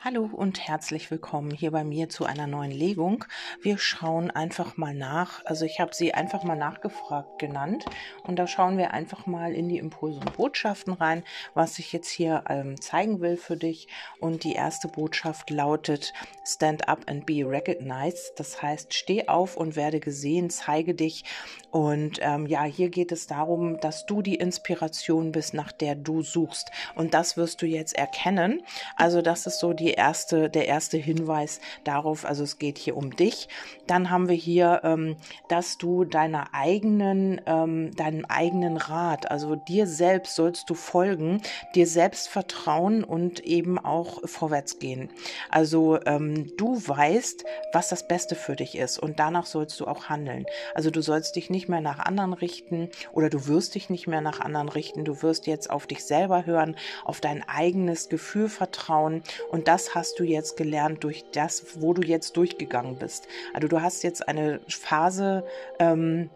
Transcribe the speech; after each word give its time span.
Hallo 0.00 0.30
und 0.32 0.60
herzlich 0.68 1.10
willkommen 1.10 1.50
hier 1.50 1.72
bei 1.72 1.82
mir 1.82 2.08
zu 2.08 2.24
einer 2.24 2.46
neuen 2.46 2.70
Legung. 2.70 3.24
Wir 3.60 3.78
schauen 3.78 4.30
einfach 4.30 4.76
mal 4.76 4.94
nach. 4.94 5.44
Also 5.44 5.64
ich 5.64 5.80
habe 5.80 5.92
sie 5.92 6.14
einfach 6.14 6.44
mal 6.44 6.54
nachgefragt 6.54 7.40
genannt 7.40 7.84
und 8.22 8.36
da 8.36 8.46
schauen 8.46 8.78
wir 8.78 8.92
einfach 8.92 9.26
mal 9.26 9.52
in 9.52 9.68
die 9.68 9.78
Impulse 9.78 10.20
und 10.20 10.36
Botschaften 10.36 10.92
rein, 10.92 11.24
was 11.54 11.80
ich 11.80 11.92
jetzt 11.92 12.10
hier 12.10 12.44
ähm, 12.48 12.80
zeigen 12.80 13.20
will 13.20 13.36
für 13.36 13.56
dich. 13.56 13.88
Und 14.20 14.44
die 14.44 14.52
erste 14.52 14.86
Botschaft 14.86 15.50
lautet 15.50 16.12
Stand 16.46 16.88
up 16.88 17.00
and 17.08 17.26
be 17.26 17.44
recognized. 17.44 18.34
Das 18.36 18.62
heißt, 18.62 18.94
steh 18.94 19.26
auf 19.26 19.56
und 19.56 19.74
werde 19.74 19.98
gesehen, 19.98 20.48
zeige 20.48 20.94
dich. 20.94 21.24
Und 21.72 22.20
ähm, 22.22 22.46
ja, 22.46 22.62
hier 22.62 22.88
geht 22.88 23.10
es 23.10 23.26
darum, 23.26 23.80
dass 23.80 24.06
du 24.06 24.22
die 24.22 24.36
Inspiration 24.36 25.32
bist, 25.32 25.54
nach 25.54 25.72
der 25.72 25.96
du 25.96 26.22
suchst. 26.22 26.70
Und 26.94 27.14
das 27.14 27.36
wirst 27.36 27.62
du 27.62 27.66
jetzt 27.66 27.98
erkennen. 27.98 28.62
Also 28.94 29.22
das 29.22 29.46
ist 29.48 29.58
so 29.58 29.72
die 29.72 29.87
die 29.88 29.94
erste, 29.94 30.50
der 30.50 30.66
erste 30.66 30.98
Hinweis 30.98 31.60
darauf, 31.84 32.26
also 32.26 32.44
es 32.44 32.58
geht 32.58 32.76
hier 32.76 32.94
um 32.94 33.16
dich. 33.16 33.48
Dann 33.86 34.10
haben 34.10 34.28
wir 34.28 34.34
hier, 34.34 34.82
ähm, 34.84 35.16
dass 35.48 35.78
du 35.78 36.04
deiner 36.04 36.48
eigenen, 36.52 37.40
ähm, 37.46 37.96
deinem 37.96 38.26
eigenen 38.26 38.76
Rat, 38.76 39.30
also 39.30 39.56
dir 39.56 39.86
selbst 39.86 40.34
sollst 40.34 40.68
du 40.68 40.74
folgen, 40.74 41.40
dir 41.74 41.86
selbst 41.86 42.28
vertrauen 42.28 43.02
und 43.02 43.40
eben 43.40 43.78
auch 43.78 44.20
vorwärts 44.28 44.78
gehen. 44.78 45.08
Also 45.50 45.98
ähm, 46.04 46.52
du 46.58 46.76
weißt, 46.86 47.44
was 47.72 47.88
das 47.88 48.06
Beste 48.06 48.34
für 48.34 48.56
dich 48.56 48.76
ist 48.76 48.98
und 48.98 49.18
danach 49.18 49.46
sollst 49.46 49.80
du 49.80 49.86
auch 49.86 50.10
handeln. 50.10 50.44
Also 50.74 50.90
du 50.90 51.00
sollst 51.00 51.34
dich 51.36 51.48
nicht 51.48 51.70
mehr 51.70 51.80
nach 51.80 51.98
anderen 51.98 52.34
richten 52.34 52.90
oder 53.12 53.30
du 53.30 53.46
wirst 53.46 53.74
dich 53.74 53.88
nicht 53.88 54.06
mehr 54.06 54.20
nach 54.20 54.40
anderen 54.40 54.68
richten. 54.68 55.06
Du 55.06 55.22
wirst 55.22 55.46
jetzt 55.46 55.70
auf 55.70 55.86
dich 55.86 56.04
selber 56.04 56.44
hören, 56.44 56.76
auf 57.06 57.22
dein 57.22 57.42
eigenes 57.48 58.10
Gefühl 58.10 58.50
vertrauen 58.50 59.22
und 59.50 59.66
das 59.66 59.77
das 59.78 59.94
hast 59.94 60.18
du 60.18 60.24
jetzt 60.24 60.56
gelernt 60.56 61.04
durch 61.04 61.24
das, 61.30 61.80
wo 61.80 61.94
du 61.94 62.02
jetzt 62.02 62.36
durchgegangen 62.36 62.96
bist. 62.96 63.28
Also 63.54 63.68
du 63.68 63.80
hast 63.80 64.02
jetzt 64.02 64.26
eine 64.26 64.58
Phase 64.66 65.44
ähm, 65.78 66.30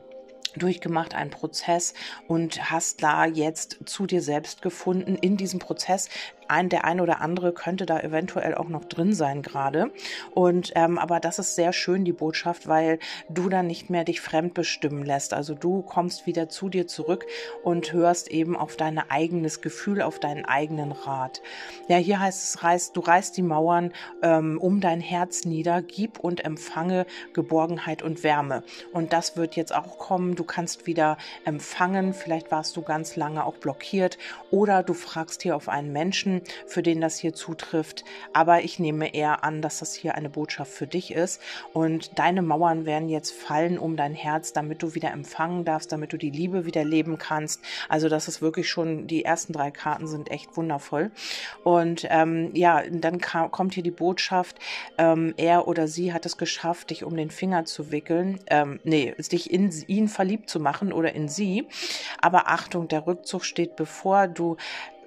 durchgemacht, 0.54 1.16
einen 1.16 1.30
Prozess 1.30 1.94
und 2.28 2.70
hast 2.70 3.02
da 3.02 3.26
jetzt 3.26 3.78
zu 3.84 4.06
dir 4.06 4.22
selbst 4.22 4.62
gefunden 4.62 5.16
in 5.16 5.36
diesem 5.36 5.58
Prozess, 5.58 6.08
ein, 6.52 6.68
der 6.68 6.84
ein 6.84 7.00
oder 7.00 7.20
andere 7.20 7.52
könnte 7.52 7.86
da 7.86 7.98
eventuell 7.98 8.54
auch 8.54 8.68
noch 8.68 8.84
drin 8.84 9.14
sein 9.14 9.42
gerade. 9.42 9.90
Und 10.32 10.72
ähm, 10.76 10.98
aber 10.98 11.18
das 11.18 11.38
ist 11.38 11.56
sehr 11.56 11.72
schön, 11.72 12.04
die 12.04 12.12
Botschaft, 12.12 12.68
weil 12.68 12.98
du 13.28 13.48
dann 13.48 13.66
nicht 13.66 13.90
mehr 13.90 14.04
dich 14.04 14.20
fremd 14.20 14.54
bestimmen 14.54 15.04
lässt. 15.04 15.34
Also 15.34 15.54
du 15.54 15.82
kommst 15.82 16.26
wieder 16.26 16.48
zu 16.48 16.68
dir 16.68 16.86
zurück 16.86 17.26
und 17.62 17.92
hörst 17.92 18.30
eben 18.30 18.56
auf 18.56 18.76
dein 18.76 18.98
eigenes 18.98 19.60
Gefühl, 19.60 20.02
auf 20.02 20.18
deinen 20.18 20.44
eigenen 20.44 20.92
Rat. 20.92 21.42
Ja, 21.88 21.96
hier 21.96 22.20
heißt 22.20 22.44
es, 22.44 22.62
reißt, 22.62 22.96
du 22.96 23.00
reißt 23.00 23.36
die 23.36 23.42
Mauern 23.42 23.92
ähm, 24.22 24.58
um 24.58 24.80
dein 24.80 25.00
Herz 25.00 25.44
nieder, 25.44 25.82
gib 25.82 26.18
und 26.20 26.44
empfange 26.44 27.06
Geborgenheit 27.32 28.02
und 28.02 28.22
Wärme. 28.22 28.62
Und 28.92 29.12
das 29.12 29.36
wird 29.36 29.56
jetzt 29.56 29.74
auch 29.74 29.98
kommen. 29.98 30.34
Du 30.34 30.44
kannst 30.44 30.86
wieder 30.86 31.16
empfangen. 31.44 32.14
Vielleicht 32.14 32.50
warst 32.50 32.76
du 32.76 32.82
ganz 32.82 33.16
lange 33.16 33.44
auch 33.44 33.56
blockiert 33.56 34.18
oder 34.50 34.82
du 34.82 34.94
fragst 34.94 35.42
hier 35.42 35.56
auf 35.56 35.68
einen 35.68 35.92
Menschen, 35.92 36.41
Für 36.66 36.82
den 36.82 37.00
das 37.00 37.18
hier 37.18 37.34
zutrifft. 37.34 38.04
Aber 38.32 38.62
ich 38.62 38.78
nehme 38.78 39.14
eher 39.14 39.44
an, 39.44 39.62
dass 39.62 39.78
das 39.78 39.94
hier 39.94 40.14
eine 40.14 40.30
Botschaft 40.30 40.72
für 40.72 40.86
dich 40.86 41.12
ist. 41.12 41.40
Und 41.72 42.18
deine 42.18 42.42
Mauern 42.42 42.86
werden 42.86 43.08
jetzt 43.08 43.32
fallen 43.32 43.78
um 43.78 43.96
dein 43.96 44.14
Herz, 44.14 44.52
damit 44.52 44.82
du 44.82 44.94
wieder 44.94 45.10
empfangen 45.10 45.64
darfst, 45.64 45.92
damit 45.92 46.12
du 46.12 46.16
die 46.16 46.30
Liebe 46.30 46.66
wieder 46.66 46.84
leben 46.84 47.18
kannst. 47.18 47.60
Also 47.88 48.08
das 48.08 48.28
ist 48.28 48.42
wirklich 48.42 48.68
schon, 48.68 49.06
die 49.06 49.24
ersten 49.24 49.52
drei 49.52 49.70
Karten 49.70 50.06
sind 50.06 50.30
echt 50.30 50.56
wundervoll. 50.56 51.10
Und 51.64 52.06
ähm, 52.10 52.50
ja, 52.54 52.82
dann 52.90 53.18
kam, 53.18 53.50
kommt 53.50 53.74
hier 53.74 53.82
die 53.82 53.90
Botschaft, 53.90 54.58
ähm, 54.98 55.34
er 55.36 55.68
oder 55.68 55.88
sie 55.88 56.12
hat 56.12 56.26
es 56.26 56.36
geschafft, 56.36 56.90
dich 56.90 57.04
um 57.04 57.16
den 57.16 57.30
Finger 57.30 57.64
zu 57.64 57.90
wickeln. 57.90 58.38
Ähm, 58.46 58.80
nee, 58.84 59.14
dich 59.32 59.50
in 59.50 59.72
ihn 59.86 60.08
verliebt 60.08 60.48
zu 60.48 60.60
machen 60.60 60.92
oder 60.92 61.14
in 61.14 61.28
sie. 61.28 61.66
Aber 62.20 62.48
Achtung, 62.48 62.88
der 62.88 63.06
Rückzug 63.06 63.44
steht 63.44 63.76
bevor. 63.76 64.28
Du 64.28 64.56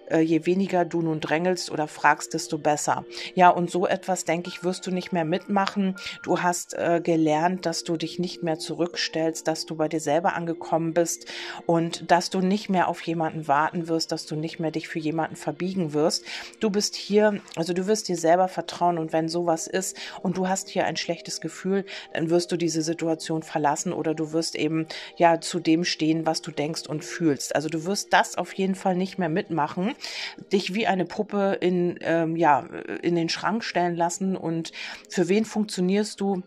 äh, 0.10 0.20
je 0.20 0.46
weniger 0.46 0.86
du 0.86 1.02
nun 1.02 1.20
drängelst 1.20 1.72
oder 1.72 1.88
fragst, 1.88 2.34
desto 2.34 2.58
besser. 2.58 3.06
Ja, 3.34 3.50
und 3.50 3.70
so 3.72 3.88
etwas, 3.88 4.26
denke 4.26 4.50
ich, 4.50 4.64
wirst 4.64 4.86
du 4.88 4.92
nicht 4.92 5.12
mehr 5.12 5.26
mitmachen. 5.26 5.96
Du 6.24 6.42
hast 6.42 6.74
äh, 6.74 7.02
gelernt, 7.04 7.66
dass 7.66 7.84
du 7.84 7.98
dich 7.98 8.20
nicht 8.20 8.44
mehr 8.44 8.60
zurückstellst, 8.60 9.48
dass 9.48 9.66
du 9.66 9.76
bei 9.76 9.88
dir 9.88 10.00
selber 10.00 10.36
angekommen 10.36 10.94
bist 10.94 11.26
und 11.66 12.12
dass 12.12 12.30
du 12.30 12.40
nicht 12.40 12.70
mehr 12.70 12.88
auf 12.88 13.02
jemanden 13.02 13.48
warten 13.48 13.88
wirst, 13.88 14.12
dass 14.12 14.26
du 14.26 14.36
nicht 14.36 14.60
mehr 14.60 14.72
dich 14.72 14.88
für 14.88 15.00
jemanden 15.00 15.36
verbiegen 15.36 15.94
wirst. 15.94 16.26
Du 16.60 16.70
bist 16.70 16.96
hier, 16.96 17.42
also 17.56 17.74
du 17.74 17.88
wirst 17.88 18.08
dir 18.08 18.18
selber 18.18 18.48
vertrauen 18.48 18.98
und 18.98 19.14
wenn 19.14 19.30
sowas 19.30 19.68
ist 19.68 19.98
und 20.22 20.38
du 20.38 20.48
hast 20.48 20.70
hier 20.70 20.86
ein 20.86 20.98
schlechtes 20.98 21.42
Gefühl, 21.42 21.86
dann 22.14 22.30
wirst 22.30 22.52
du 22.52 22.58
diese 22.58 22.82
Situation 22.82 23.44
verlassen 23.44 23.94
oder 23.94 24.14
du 24.14 24.34
wirst 24.34 24.56
eben 24.56 24.88
ja 25.18 25.42
zu 25.42 25.60
dem 25.60 25.84
stehen, 25.84 26.26
was 26.26 26.42
du 26.42 26.52
denkst 26.52 26.88
und 26.88 27.04
fühlst. 27.04 27.56
Also 27.56 27.70
du 27.70 27.86
wirst 27.86 28.14
das 28.14 28.38
auf 28.38 28.54
jeden 28.54 28.76
Fall 28.76 28.96
nicht 28.96 29.18
mehr 29.18 29.30
mitmachen 29.30 29.95
dich 30.52 30.74
wie 30.74 30.88
eine 30.88 31.06
Puppe 31.06 31.58
in, 31.62 31.98
ähm, 32.02 32.36
ja, 32.36 32.68
in 33.02 33.16
den 33.16 33.30
Schrank 33.30 33.64
stellen 33.64 33.96
lassen 33.96 34.36
und 34.36 34.72
für 35.10 35.28
wen 35.30 35.46
funktionierst 35.46 36.20
du? 36.22 36.44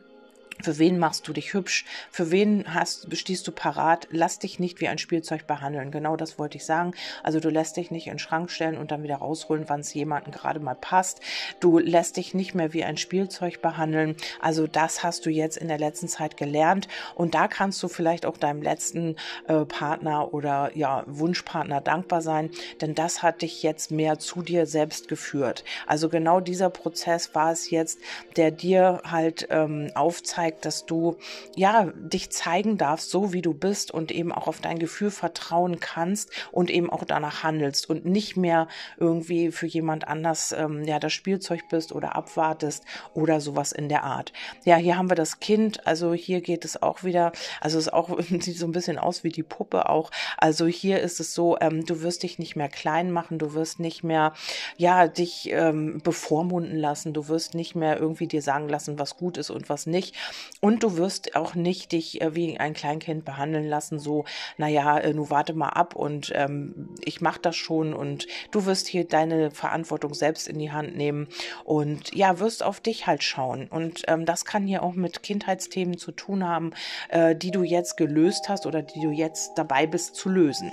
Für 0.63 0.79
wen 0.79 0.99
machst 0.99 1.29
du 1.29 1.33
dich 1.33 1.53
hübsch? 1.55 1.85
Für 2.11 2.31
wen 2.31 2.75
hast, 2.75 3.17
stehst 3.17 3.47
du 3.47 3.53
parat? 3.53 4.09
Lass 4.11 4.39
dich 4.39 4.59
nicht 4.59 4.81
wie 4.81 4.89
ein 4.89 4.99
Spielzeug 4.99 5.47
behandeln. 5.47 5.91
Genau 5.91 6.17
das 6.17 6.39
wollte 6.39 6.57
ich 6.57 6.65
sagen. 6.65 6.95
Also 7.23 7.39
du 7.39 7.49
lässt 7.49 7.77
dich 7.77 7.91
nicht 7.91 8.07
in 8.07 8.15
den 8.15 8.19
Schrank 8.19 8.51
stellen 8.51 8.77
und 8.77 8.91
dann 8.91 9.03
wieder 9.03 9.17
rausholen, 9.17 9.69
wann 9.69 9.81
es 9.81 9.95
jemandem 9.95 10.33
gerade 10.33 10.59
mal 10.59 10.75
passt. 10.75 11.21
Du 11.61 11.79
lässt 11.79 12.17
dich 12.17 12.35
nicht 12.35 12.55
mehr 12.55 12.73
wie 12.73 12.85
ein 12.85 12.97
Spielzeug 12.97 13.63
behandeln. 13.63 14.17
Also 14.41 14.67
das 14.67 15.03
hast 15.05 15.27
du 15.27 15.31
jetzt 15.31 15.57
in 15.57 15.69
der 15.69 15.79
letzten 15.79 16.09
Zeit 16.09 16.37
gelernt 16.37 16.89
und 17.15 17.35
da 17.35 17.47
kannst 17.47 17.83
du 17.83 17.89
vielleicht 17.89 18.27
auch 18.27 18.37
deinem 18.37 18.63
letzten 18.63 19.17
äh, 19.47 19.65
Partner 19.65 20.35
oder 20.35 20.73
ja 20.75 21.05
Wunschpartner 21.07 21.81
dankbar 21.81 22.23
sein, 22.23 22.51
denn 22.81 22.95
das 22.95 23.23
hat 23.23 23.43
dich 23.43 23.63
jetzt 23.63 23.91
mehr 23.91 24.19
zu 24.19 24.43
dir 24.43 24.67
selbst 24.67 25.09
geführt. 25.09 25.65
Also 25.87 26.09
genau 26.09 26.41
dieser 26.41 26.71
Prozess 26.71 27.35
war 27.35 27.53
es 27.53 27.71
jetzt, 27.71 28.01
der 28.37 28.51
dir 28.51 29.03
halt 29.05 29.47
ähm, 29.51 29.91
aufzeigt, 29.95 30.48
zeigt, 30.49 30.65
dass 30.65 30.87
du 30.87 31.17
ja 31.57 31.93
dich 31.95 32.31
zeigen 32.31 32.79
darfst, 32.79 33.11
so 33.11 33.33
wie 33.33 33.43
du 33.43 33.53
bist 33.53 33.91
und 33.91 34.11
eben 34.11 34.33
auch 34.33 34.47
auf 34.47 34.61
dein 34.61 34.79
Gefühl 34.79 35.11
vertrauen 35.11 35.79
kannst 35.81 36.31
und 36.53 36.71
eben 36.71 36.91
auch 36.91 37.05
danach 37.05 37.43
handelst 37.43 37.89
und 37.89 38.07
nicht 38.07 38.37
mehr 38.37 38.69
irgendwie 38.97 39.51
für 39.51 39.67
jemand 39.67 40.09
anders 40.09 40.53
ähm, 40.53 40.85
ja 40.85 40.99
das 40.99 41.13
Spielzeug 41.13 41.69
bist 41.71 41.93
oder 41.93 42.17
abwartest 42.17 42.85
oder 43.15 43.41
sowas 43.41 43.73
in 43.73 43.89
der 43.89 44.05
Art. 44.05 44.33
Ja, 44.65 44.77
hier 44.77 44.97
haben 44.97 45.11
wir 45.11 45.17
das 45.17 45.41
Kind, 45.41 45.87
also 45.87 46.15
hier 46.15 46.41
geht 46.41 46.65
es 46.65 46.81
auch 46.83 47.05
wieder, 47.05 47.33
also 47.61 47.79
es 47.79 47.89
auch 47.89 48.19
sieht 48.41 48.59
so 48.59 48.67
ein 48.67 48.73
bisschen 48.73 48.99
aus 48.99 49.25
wie 49.25 49.31
die 49.31 49.43
Puppe 49.43 49.89
auch. 49.89 50.11
Also 50.39 50.67
hier 50.67 51.01
ist 51.01 51.21
es 51.21 51.35
so, 51.35 51.59
ähm, 51.61 51.85
du 51.85 52.03
wirst 52.03 52.23
dich 52.23 52.39
nicht 52.39 52.57
mehr 52.57 52.69
klein 52.69 53.11
machen, 53.11 53.39
du 53.39 53.53
wirst 53.55 53.81
nicht 53.81 54.03
mehr 54.03 54.33
ja 54.77 55.09
dich 55.09 55.51
ähm, 55.53 56.01
bevormunden 56.03 56.79
lassen, 56.79 57.13
du 57.13 57.29
wirst 57.29 57.55
nicht 57.55 57.75
mehr 57.75 57.99
irgendwie 57.99 58.27
dir 58.27 58.43
sagen 58.43 58.69
lassen, 58.69 58.99
was 58.99 59.17
gut 59.17 59.37
ist 59.37 59.51
und 59.51 59.69
was 59.69 59.87
nicht, 59.87 60.15
und 60.61 60.83
du 60.83 60.97
wirst 60.97 61.37
auch 61.37 61.55
nicht 61.55 61.93
dich 61.93 62.21
äh, 62.21 62.35
wie 62.35 62.59
ein 62.59 62.75
Kleinkind 62.75 63.25
behandeln 63.25 63.69
lassen, 63.69 63.99
so, 63.99 64.25
naja, 64.57 64.99
äh, 64.99 65.15
nu 65.15 65.31
warte 65.31 65.55
mal 65.55 65.69
ab 65.69 65.95
und 65.97 66.33
ähm, 66.35 66.91
ich 67.05 67.21
mach 67.21 67.39
das 67.39 67.57
schon 67.57 67.95
und 67.95 68.27
du 68.51 68.67
wirst 68.67 68.89
hier 68.89 69.05
deine 69.05 69.51
Verantwortung 69.51 70.15
selbst 70.15 70.49
in 70.49 70.59
die 70.59 70.73
Hand 70.73 70.97
nehmen 70.97 71.29
und 71.65 72.15
ja, 72.15 72.39
wirst 72.41 72.63
auf 72.63 72.81
dich 72.81 73.07
halt 73.07 73.23
schauen. 73.23 73.69
Und 73.69 74.03
ähm, 74.09 74.25
das 74.25 74.45
kann 74.45 74.67
hier 74.67 74.83
auch 74.83 74.95
mit 74.95 75.23
Kindheitsthemen 75.23 75.99
zu 75.99 76.13
tun 76.13 76.47
haben, 76.47 76.73
äh, 77.09 77.35
die 77.35 77.51
du 77.51 77.63
jetzt 77.63 77.97
gelöst 77.97 78.49
hast 78.49 78.67
oder 78.67 78.83
die 78.83 79.01
du 79.01 79.11
jetzt 79.11 79.53
dabei 79.57 79.87
bist 79.87 80.15
zu 80.15 80.29
lösen. 80.29 80.73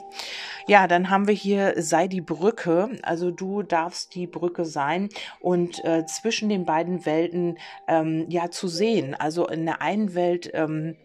Ja, 0.68 0.88
dann 0.88 1.10
haben 1.10 1.28
wir 1.28 1.34
hier 1.34 1.74
sei 1.78 2.08
die 2.08 2.22
Brücke. 2.22 2.90
Also 3.04 3.32
du 3.32 3.64
darfst 3.64 4.16
die 4.16 4.28
Brücke 4.28 4.66
sein 4.66 5.10
und 5.40 5.84
äh, 5.86 6.06
zwischen 6.06 6.50
den 6.50 6.66
beiden 6.66 7.06
Welten 7.06 7.58
ähm, 7.88 8.26
ja 8.30 8.50
zu 8.50 8.68
sehen. 8.68 9.16
Also 9.16 9.48
in 9.56 9.66
der 9.66 9.82
einen 9.82 10.14
Welt 10.16 10.52
ähm, 10.54 10.96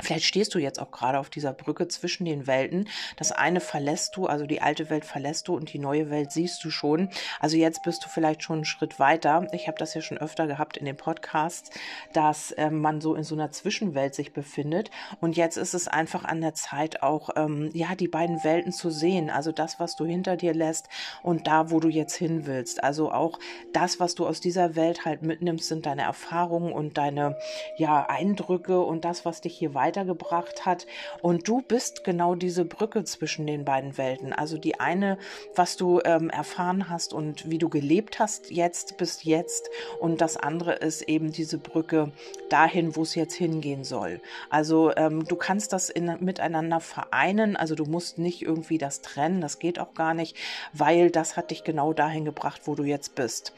Vielleicht 0.00 0.24
stehst 0.24 0.54
du 0.54 0.58
jetzt 0.58 0.80
auch 0.80 0.90
gerade 0.90 1.18
auf 1.18 1.30
dieser 1.30 1.52
Brücke 1.52 1.88
zwischen 1.88 2.24
den 2.24 2.46
Welten. 2.46 2.88
Das 3.16 3.32
eine 3.32 3.60
verlässt 3.60 4.16
du, 4.16 4.26
also 4.26 4.46
die 4.46 4.60
alte 4.60 4.90
Welt 4.90 5.04
verlässt 5.04 5.48
du 5.48 5.54
und 5.54 5.72
die 5.72 5.78
neue 5.78 6.10
Welt 6.10 6.32
siehst 6.32 6.62
du 6.64 6.70
schon. 6.70 7.08
Also 7.40 7.56
jetzt 7.56 7.82
bist 7.82 8.04
du 8.04 8.08
vielleicht 8.08 8.42
schon 8.42 8.56
einen 8.56 8.64
Schritt 8.64 8.98
weiter. 8.98 9.46
Ich 9.52 9.68
habe 9.68 9.78
das 9.78 9.94
ja 9.94 10.00
schon 10.00 10.18
öfter 10.18 10.46
gehabt 10.46 10.76
in 10.76 10.84
den 10.84 10.96
Podcasts, 10.96 11.70
dass 12.12 12.50
äh, 12.52 12.70
man 12.70 13.00
so 13.00 13.14
in 13.14 13.24
so 13.24 13.34
einer 13.34 13.50
Zwischenwelt 13.50 14.14
sich 14.14 14.32
befindet. 14.32 14.90
Und 15.20 15.36
jetzt 15.36 15.56
ist 15.56 15.74
es 15.74 15.88
einfach 15.88 16.24
an 16.24 16.40
der 16.40 16.54
Zeit 16.54 17.02
auch, 17.02 17.30
ähm, 17.36 17.70
ja, 17.72 17.94
die 17.94 18.08
beiden 18.08 18.44
Welten 18.44 18.72
zu 18.72 18.90
sehen. 18.90 19.30
Also 19.30 19.52
das, 19.52 19.80
was 19.80 19.96
du 19.96 20.04
hinter 20.04 20.36
dir 20.36 20.54
lässt 20.54 20.88
und 21.22 21.46
da, 21.46 21.70
wo 21.70 21.80
du 21.80 21.88
jetzt 21.88 22.16
hin 22.16 22.46
willst. 22.46 22.82
Also 22.82 23.12
auch 23.12 23.38
das, 23.72 24.00
was 24.00 24.14
du 24.14 24.26
aus 24.26 24.40
dieser 24.40 24.76
Welt 24.76 25.04
halt 25.04 25.22
mitnimmst, 25.22 25.68
sind 25.68 25.86
deine 25.86 26.02
Erfahrungen 26.02 26.72
und 26.72 26.98
deine, 26.98 27.36
ja, 27.76 28.06
Eindrücke 28.08 28.80
und 28.80 29.04
das, 29.04 29.24
was 29.24 29.40
dich 29.40 29.56
hier 29.56 29.74
weiter 29.74 29.83
weitergebracht 29.84 30.64
hat. 30.64 30.86
Und 31.20 31.46
du 31.46 31.60
bist 31.60 32.04
genau 32.04 32.34
diese 32.34 32.64
Brücke 32.64 33.04
zwischen 33.04 33.46
den 33.46 33.64
beiden 33.64 33.98
Welten. 33.98 34.32
Also 34.32 34.56
die 34.56 34.80
eine, 34.80 35.18
was 35.54 35.76
du 35.76 36.00
ähm, 36.04 36.30
erfahren 36.30 36.88
hast 36.88 37.12
und 37.12 37.50
wie 37.50 37.58
du 37.58 37.68
gelebt 37.68 38.18
hast 38.18 38.50
jetzt 38.50 38.96
bis 38.96 39.24
jetzt. 39.24 39.68
Und 40.00 40.20
das 40.20 40.36
andere 40.36 40.74
ist 40.74 41.02
eben 41.02 41.32
diese 41.32 41.58
Brücke 41.58 42.12
dahin, 42.48 42.96
wo 42.96 43.02
es 43.02 43.14
jetzt 43.14 43.34
hingehen 43.34 43.84
soll. 43.84 44.20
Also 44.48 44.94
ähm, 44.96 45.24
du 45.24 45.36
kannst 45.36 45.72
das 45.72 45.90
in, 45.90 46.16
miteinander 46.20 46.80
vereinen. 46.80 47.56
Also 47.56 47.74
du 47.74 47.84
musst 47.84 48.18
nicht 48.18 48.42
irgendwie 48.42 48.78
das 48.78 49.02
trennen. 49.02 49.40
Das 49.40 49.58
geht 49.58 49.78
auch 49.78 49.94
gar 49.94 50.14
nicht, 50.14 50.36
weil 50.72 51.10
das 51.10 51.36
hat 51.36 51.50
dich 51.50 51.64
genau 51.64 51.92
dahin 51.92 52.24
gebracht, 52.24 52.62
wo 52.64 52.74
du 52.74 52.84
jetzt 52.84 53.14
bist. 53.14 53.52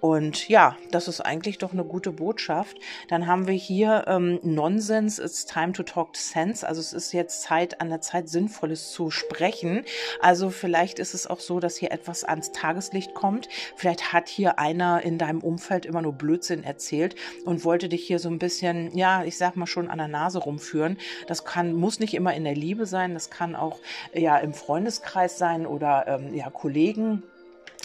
Und 0.00 0.48
ja, 0.48 0.76
das 0.90 1.08
ist 1.08 1.20
eigentlich 1.20 1.58
doch 1.58 1.72
eine 1.72 1.84
gute 1.84 2.12
Botschaft. 2.12 2.76
Dann 3.08 3.26
haben 3.26 3.46
wir 3.46 3.54
hier 3.54 4.04
ähm, 4.06 4.40
Nonsens, 4.42 5.18
it's 5.18 5.46
time 5.46 5.69
to 5.72 5.82
talk 5.82 6.16
sense. 6.16 6.66
Also 6.66 6.80
es 6.80 6.92
ist 6.92 7.12
jetzt 7.12 7.42
Zeit, 7.42 7.80
an 7.80 7.88
der 7.88 8.00
Zeit 8.00 8.28
Sinnvolles 8.28 8.92
zu 8.92 9.10
sprechen. 9.10 9.84
Also 10.20 10.50
vielleicht 10.50 10.98
ist 10.98 11.14
es 11.14 11.26
auch 11.26 11.40
so, 11.40 11.60
dass 11.60 11.76
hier 11.76 11.92
etwas 11.92 12.24
ans 12.24 12.52
Tageslicht 12.52 13.14
kommt. 13.14 13.48
Vielleicht 13.76 14.12
hat 14.12 14.28
hier 14.28 14.58
einer 14.58 15.02
in 15.02 15.18
deinem 15.18 15.40
Umfeld 15.40 15.86
immer 15.86 16.02
nur 16.02 16.12
Blödsinn 16.12 16.64
erzählt 16.64 17.14
und 17.44 17.64
wollte 17.64 17.88
dich 17.88 18.06
hier 18.06 18.18
so 18.18 18.28
ein 18.28 18.38
bisschen, 18.38 18.96
ja, 18.96 19.24
ich 19.24 19.36
sag 19.36 19.56
mal 19.56 19.66
schon 19.66 19.88
an 19.88 19.98
der 19.98 20.08
Nase 20.08 20.38
rumführen. 20.38 20.98
Das 21.26 21.44
kann, 21.44 21.72
muss 21.72 22.00
nicht 22.00 22.14
immer 22.14 22.34
in 22.34 22.44
der 22.44 22.54
Liebe 22.54 22.86
sein. 22.86 23.14
Das 23.14 23.30
kann 23.30 23.56
auch 23.56 23.78
ja 24.14 24.38
im 24.38 24.52
Freundeskreis 24.52 25.38
sein 25.38 25.66
oder 25.66 26.06
ähm, 26.06 26.34
ja 26.34 26.50
Kollegen 26.50 27.22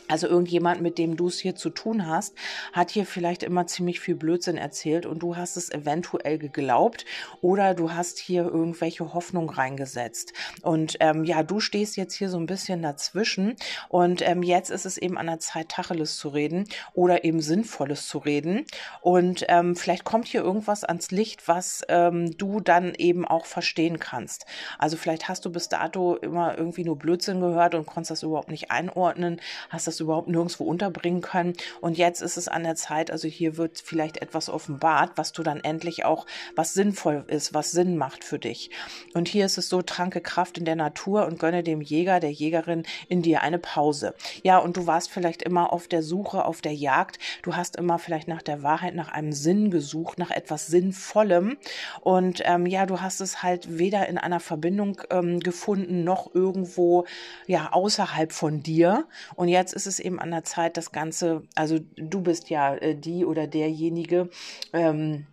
also 0.07 0.27
irgendjemand, 0.27 0.81
mit 0.81 0.97
dem 0.97 1.17
du 1.17 1.27
es 1.27 1.39
hier 1.39 1.55
zu 1.55 1.69
tun 1.69 2.07
hast, 2.07 2.35
hat 2.73 2.91
hier 2.91 3.05
vielleicht 3.05 3.43
immer 3.43 3.67
ziemlich 3.67 3.99
viel 3.99 4.15
Blödsinn 4.15 4.57
erzählt 4.57 5.05
und 5.05 5.19
du 5.19 5.35
hast 5.35 5.57
es 5.57 5.71
eventuell 5.71 6.37
geglaubt 6.37 7.05
oder 7.41 7.73
du 7.73 7.91
hast 7.91 8.19
hier 8.19 8.43
irgendwelche 8.43 9.13
Hoffnung 9.13 9.49
reingesetzt. 9.49 10.33
Und 10.61 10.97
ähm, 10.99 11.23
ja, 11.23 11.43
du 11.43 11.59
stehst 11.59 11.97
jetzt 11.97 12.13
hier 12.13 12.29
so 12.29 12.37
ein 12.37 12.45
bisschen 12.45 12.81
dazwischen 12.81 13.55
und 13.89 14.21
ähm, 14.21 14.43
jetzt 14.43 14.69
ist 14.69 14.85
es 14.85 14.97
eben 14.97 15.17
an 15.17 15.27
der 15.27 15.39
Zeit, 15.39 15.69
Tacheles 15.69 16.17
zu 16.17 16.29
reden 16.29 16.67
oder 16.93 17.23
eben 17.23 17.41
Sinnvolles 17.41 18.07
zu 18.07 18.19
reden. 18.19 18.65
Und 19.01 19.45
ähm, 19.49 19.75
vielleicht 19.75 20.03
kommt 20.03 20.27
hier 20.27 20.41
irgendwas 20.41 20.83
ans 20.83 21.11
Licht, 21.11 21.47
was 21.47 21.81
ähm, 21.89 22.37
du 22.37 22.59
dann 22.59 22.93
eben 22.95 23.25
auch 23.25 23.45
verstehen 23.45 23.99
kannst. 23.99 24.45
Also 24.77 24.97
vielleicht 24.97 25.27
hast 25.27 25.45
du 25.45 25.51
bis 25.51 25.69
dato 25.69 26.15
immer 26.15 26.57
irgendwie 26.57 26.83
nur 26.83 26.97
Blödsinn 26.97 27.39
gehört 27.39 27.75
und 27.75 27.85
konntest 27.85 28.11
das 28.11 28.23
überhaupt 28.23 28.49
nicht 28.49 28.71
einordnen, 28.71 29.41
hast 29.69 29.87
das 29.87 29.94
das 29.95 30.01
überhaupt 30.01 30.27
nirgendwo 30.27 30.65
unterbringen 30.65 31.21
können. 31.21 31.53
Und 31.81 31.97
jetzt 31.97 32.21
ist 32.21 32.37
es 32.37 32.47
an 32.47 32.63
der 32.63 32.75
Zeit, 32.75 33.11
also 33.11 33.27
hier 33.27 33.57
wird 33.57 33.81
vielleicht 33.83 34.17
etwas 34.17 34.49
offenbart, 34.49 35.11
was 35.15 35.31
du 35.31 35.43
dann 35.43 35.61
endlich 35.61 36.05
auch, 36.05 36.25
was 36.55 36.73
sinnvoll 36.73 37.23
ist, 37.27 37.53
was 37.53 37.71
Sinn 37.71 37.97
macht 37.97 38.23
für 38.23 38.39
dich. 38.39 38.69
Und 39.13 39.27
hier 39.27 39.45
ist 39.45 39.57
es 39.57 39.69
so, 39.69 39.81
tranke 39.81 40.21
Kraft 40.21 40.57
in 40.57 40.65
der 40.65 40.75
Natur 40.75 41.25
und 41.25 41.39
gönne 41.39 41.63
dem 41.63 41.81
Jäger, 41.81 42.19
der 42.19 42.31
Jägerin 42.31 42.83
in 43.07 43.21
dir 43.21 43.41
eine 43.41 43.59
Pause. 43.59 44.13
Ja, 44.43 44.57
und 44.57 44.77
du 44.77 44.87
warst 44.87 45.11
vielleicht 45.11 45.41
immer 45.41 45.71
auf 45.71 45.87
der 45.87 46.03
Suche, 46.03 46.45
auf 46.45 46.61
der 46.61 46.73
Jagd. 46.73 47.19
Du 47.41 47.55
hast 47.55 47.77
immer 47.77 47.99
vielleicht 47.99 48.27
nach 48.27 48.41
der 48.41 48.63
Wahrheit, 48.63 48.95
nach 48.95 49.09
einem 49.09 49.31
Sinn 49.31 49.71
gesucht, 49.71 50.17
nach 50.17 50.31
etwas 50.31 50.67
Sinnvollem. 50.67 51.57
Und 52.01 52.41
ähm, 52.45 52.65
ja, 52.65 52.85
du 52.85 53.01
hast 53.01 53.21
es 53.21 53.43
halt 53.43 53.77
weder 53.77 54.07
in 54.07 54.17
einer 54.17 54.39
Verbindung 54.39 55.01
ähm, 55.09 55.39
gefunden, 55.39 56.03
noch 56.03 56.33
irgendwo 56.35 57.05
ja 57.47 57.69
außerhalb 57.71 58.33
von 58.33 58.61
dir. 58.61 59.05
Und 59.35 59.47
jetzt 59.47 59.73
ist 59.73 59.84
es 59.85 59.99
eben 59.99 60.19
an 60.19 60.31
der 60.31 60.43
Zeit, 60.43 60.77
das 60.77 60.91
Ganze, 60.91 61.43
also 61.55 61.79
du 61.95 62.21
bist 62.21 62.49
ja 62.49 62.75
äh, 62.75 62.95
die 62.95 63.25
oder 63.25 63.47
derjenige, 63.47 64.29
ähm, 64.73 65.27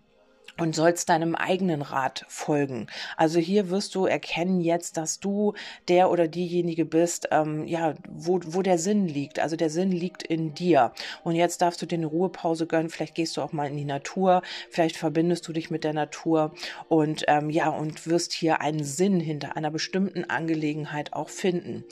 und 0.59 0.75
sollst 0.75 1.09
deinem 1.09 1.35
eigenen 1.35 1.83
Rat 1.83 2.25
folgen. 2.29 2.87
Also 3.17 3.39
hier 3.39 3.71
wirst 3.71 3.95
du 3.95 4.07
erkennen 4.07 4.61
jetzt, 4.61 4.97
dass 4.97 5.21
du 5.21 5.55
der 5.89 6.11
oder 6.11 6.29
diejenige 6.29 6.85
bist, 6.85 7.29
ähm, 7.31 7.67
ja, 7.67 7.95
wo, 8.09 8.41
wo 8.45 8.63
der 8.63 8.79
Sinn 8.79 9.09
liegt. 9.09 9.39
Also 9.39 9.57
der 9.57 9.71
Sinn 9.71 9.91
liegt 9.91 10.23
in 10.23 10.55
dir. 10.55 10.93
Und 11.25 11.35
jetzt 11.35 11.63
darfst 11.63 11.81
du 11.83 11.87
dir 11.87 11.97
eine 11.97 12.07
Ruhepause 12.07 12.67
gönnen. 12.67 12.91
Vielleicht 12.91 13.15
gehst 13.15 13.37
du 13.37 13.43
auch 13.43 13.53
mal 13.53 13.69
in 13.69 13.77
die 13.77 13.85
Natur. 13.85 14.43
Vielleicht 14.71 14.97
verbindest 14.97 15.47
du 15.49 15.53
dich 15.53 15.71
mit 15.71 15.85
der 15.85 15.95
Natur 15.95 16.53
und 16.89 17.25
ähm, 17.29 17.51
ja 17.51 17.69
und 17.69 18.07
wirst 18.07 18.33
hier 18.33 18.61
einen 18.61 18.85
Sinn 18.85 19.21
hinter 19.21 19.57
einer 19.57 19.71
bestimmten 19.71 20.25
Angelegenheit 20.25 21.13
auch 21.13 21.29
finden. 21.29 21.85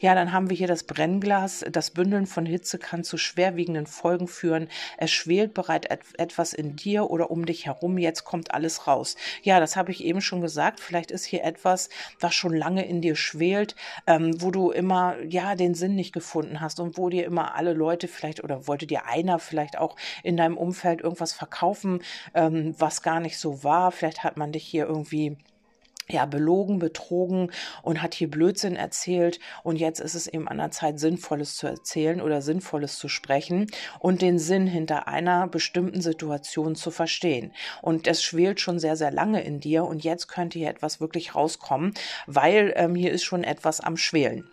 Ja, 0.00 0.14
dann 0.14 0.32
haben 0.32 0.50
wir 0.50 0.56
hier 0.56 0.66
das 0.66 0.84
Brennglas. 0.84 1.64
Das 1.70 1.90
Bündeln 1.90 2.26
von 2.26 2.46
Hitze 2.46 2.78
kann 2.78 3.04
zu 3.04 3.16
schwerwiegenden 3.16 3.86
Folgen 3.86 4.28
führen. 4.28 4.68
Es 4.98 5.10
schwelt 5.10 5.54
bereits 5.54 5.88
etwas 6.18 6.52
in 6.52 6.76
dir 6.76 7.10
oder 7.10 7.30
um 7.30 7.46
dich 7.46 7.66
herum 7.66 7.98
jetzt 8.02 8.24
kommt 8.24 8.52
alles 8.52 8.86
raus. 8.86 9.16
Ja, 9.42 9.60
das 9.60 9.76
habe 9.76 9.92
ich 9.92 10.04
eben 10.04 10.20
schon 10.20 10.40
gesagt. 10.40 10.80
Vielleicht 10.80 11.10
ist 11.10 11.24
hier 11.24 11.44
etwas, 11.44 11.88
was 12.20 12.34
schon 12.34 12.54
lange 12.54 12.84
in 12.86 13.00
dir 13.00 13.16
schwelt, 13.16 13.74
ähm, 14.06 14.40
wo 14.42 14.50
du 14.50 14.70
immer, 14.70 15.16
ja, 15.28 15.54
den 15.54 15.74
Sinn 15.74 15.94
nicht 15.94 16.12
gefunden 16.12 16.60
hast 16.60 16.80
und 16.80 16.98
wo 16.98 17.08
dir 17.08 17.24
immer 17.24 17.54
alle 17.54 17.72
Leute 17.72 18.08
vielleicht 18.08 18.44
oder 18.44 18.66
wollte 18.66 18.86
dir 18.86 19.06
einer 19.06 19.38
vielleicht 19.38 19.78
auch 19.78 19.96
in 20.22 20.36
deinem 20.36 20.56
Umfeld 20.56 21.00
irgendwas 21.00 21.32
verkaufen, 21.32 22.02
ähm, 22.34 22.74
was 22.78 23.02
gar 23.02 23.20
nicht 23.20 23.38
so 23.38 23.64
war. 23.64 23.92
Vielleicht 23.92 24.24
hat 24.24 24.36
man 24.36 24.52
dich 24.52 24.64
hier 24.64 24.86
irgendwie 24.86 25.36
ja, 26.08 26.26
belogen, 26.26 26.78
betrogen 26.78 27.50
und 27.82 28.02
hat 28.02 28.14
hier 28.14 28.30
Blödsinn 28.30 28.76
erzählt. 28.76 29.38
Und 29.62 29.76
jetzt 29.76 30.00
ist 30.00 30.14
es 30.14 30.26
eben 30.26 30.48
an 30.48 30.58
der 30.58 30.70
Zeit, 30.70 30.98
Sinnvolles 30.98 31.56
zu 31.56 31.66
erzählen 31.66 32.20
oder 32.20 32.42
Sinnvolles 32.42 32.98
zu 32.98 33.08
sprechen 33.08 33.66
und 33.98 34.22
den 34.22 34.38
Sinn 34.38 34.66
hinter 34.66 35.08
einer 35.08 35.48
bestimmten 35.48 36.00
Situation 36.00 36.74
zu 36.74 36.90
verstehen. 36.90 37.52
Und 37.80 38.06
das 38.06 38.22
schwelt 38.22 38.60
schon 38.60 38.78
sehr, 38.78 38.96
sehr 38.96 39.10
lange 39.10 39.42
in 39.42 39.60
dir 39.60 39.84
und 39.84 40.04
jetzt 40.04 40.28
könnte 40.28 40.58
hier 40.58 40.70
etwas 40.70 41.00
wirklich 41.00 41.34
rauskommen, 41.34 41.94
weil 42.26 42.72
ähm, 42.76 42.94
hier 42.94 43.12
ist 43.12 43.24
schon 43.24 43.44
etwas 43.44 43.80
am 43.80 43.96
Schwelen. 43.96 44.51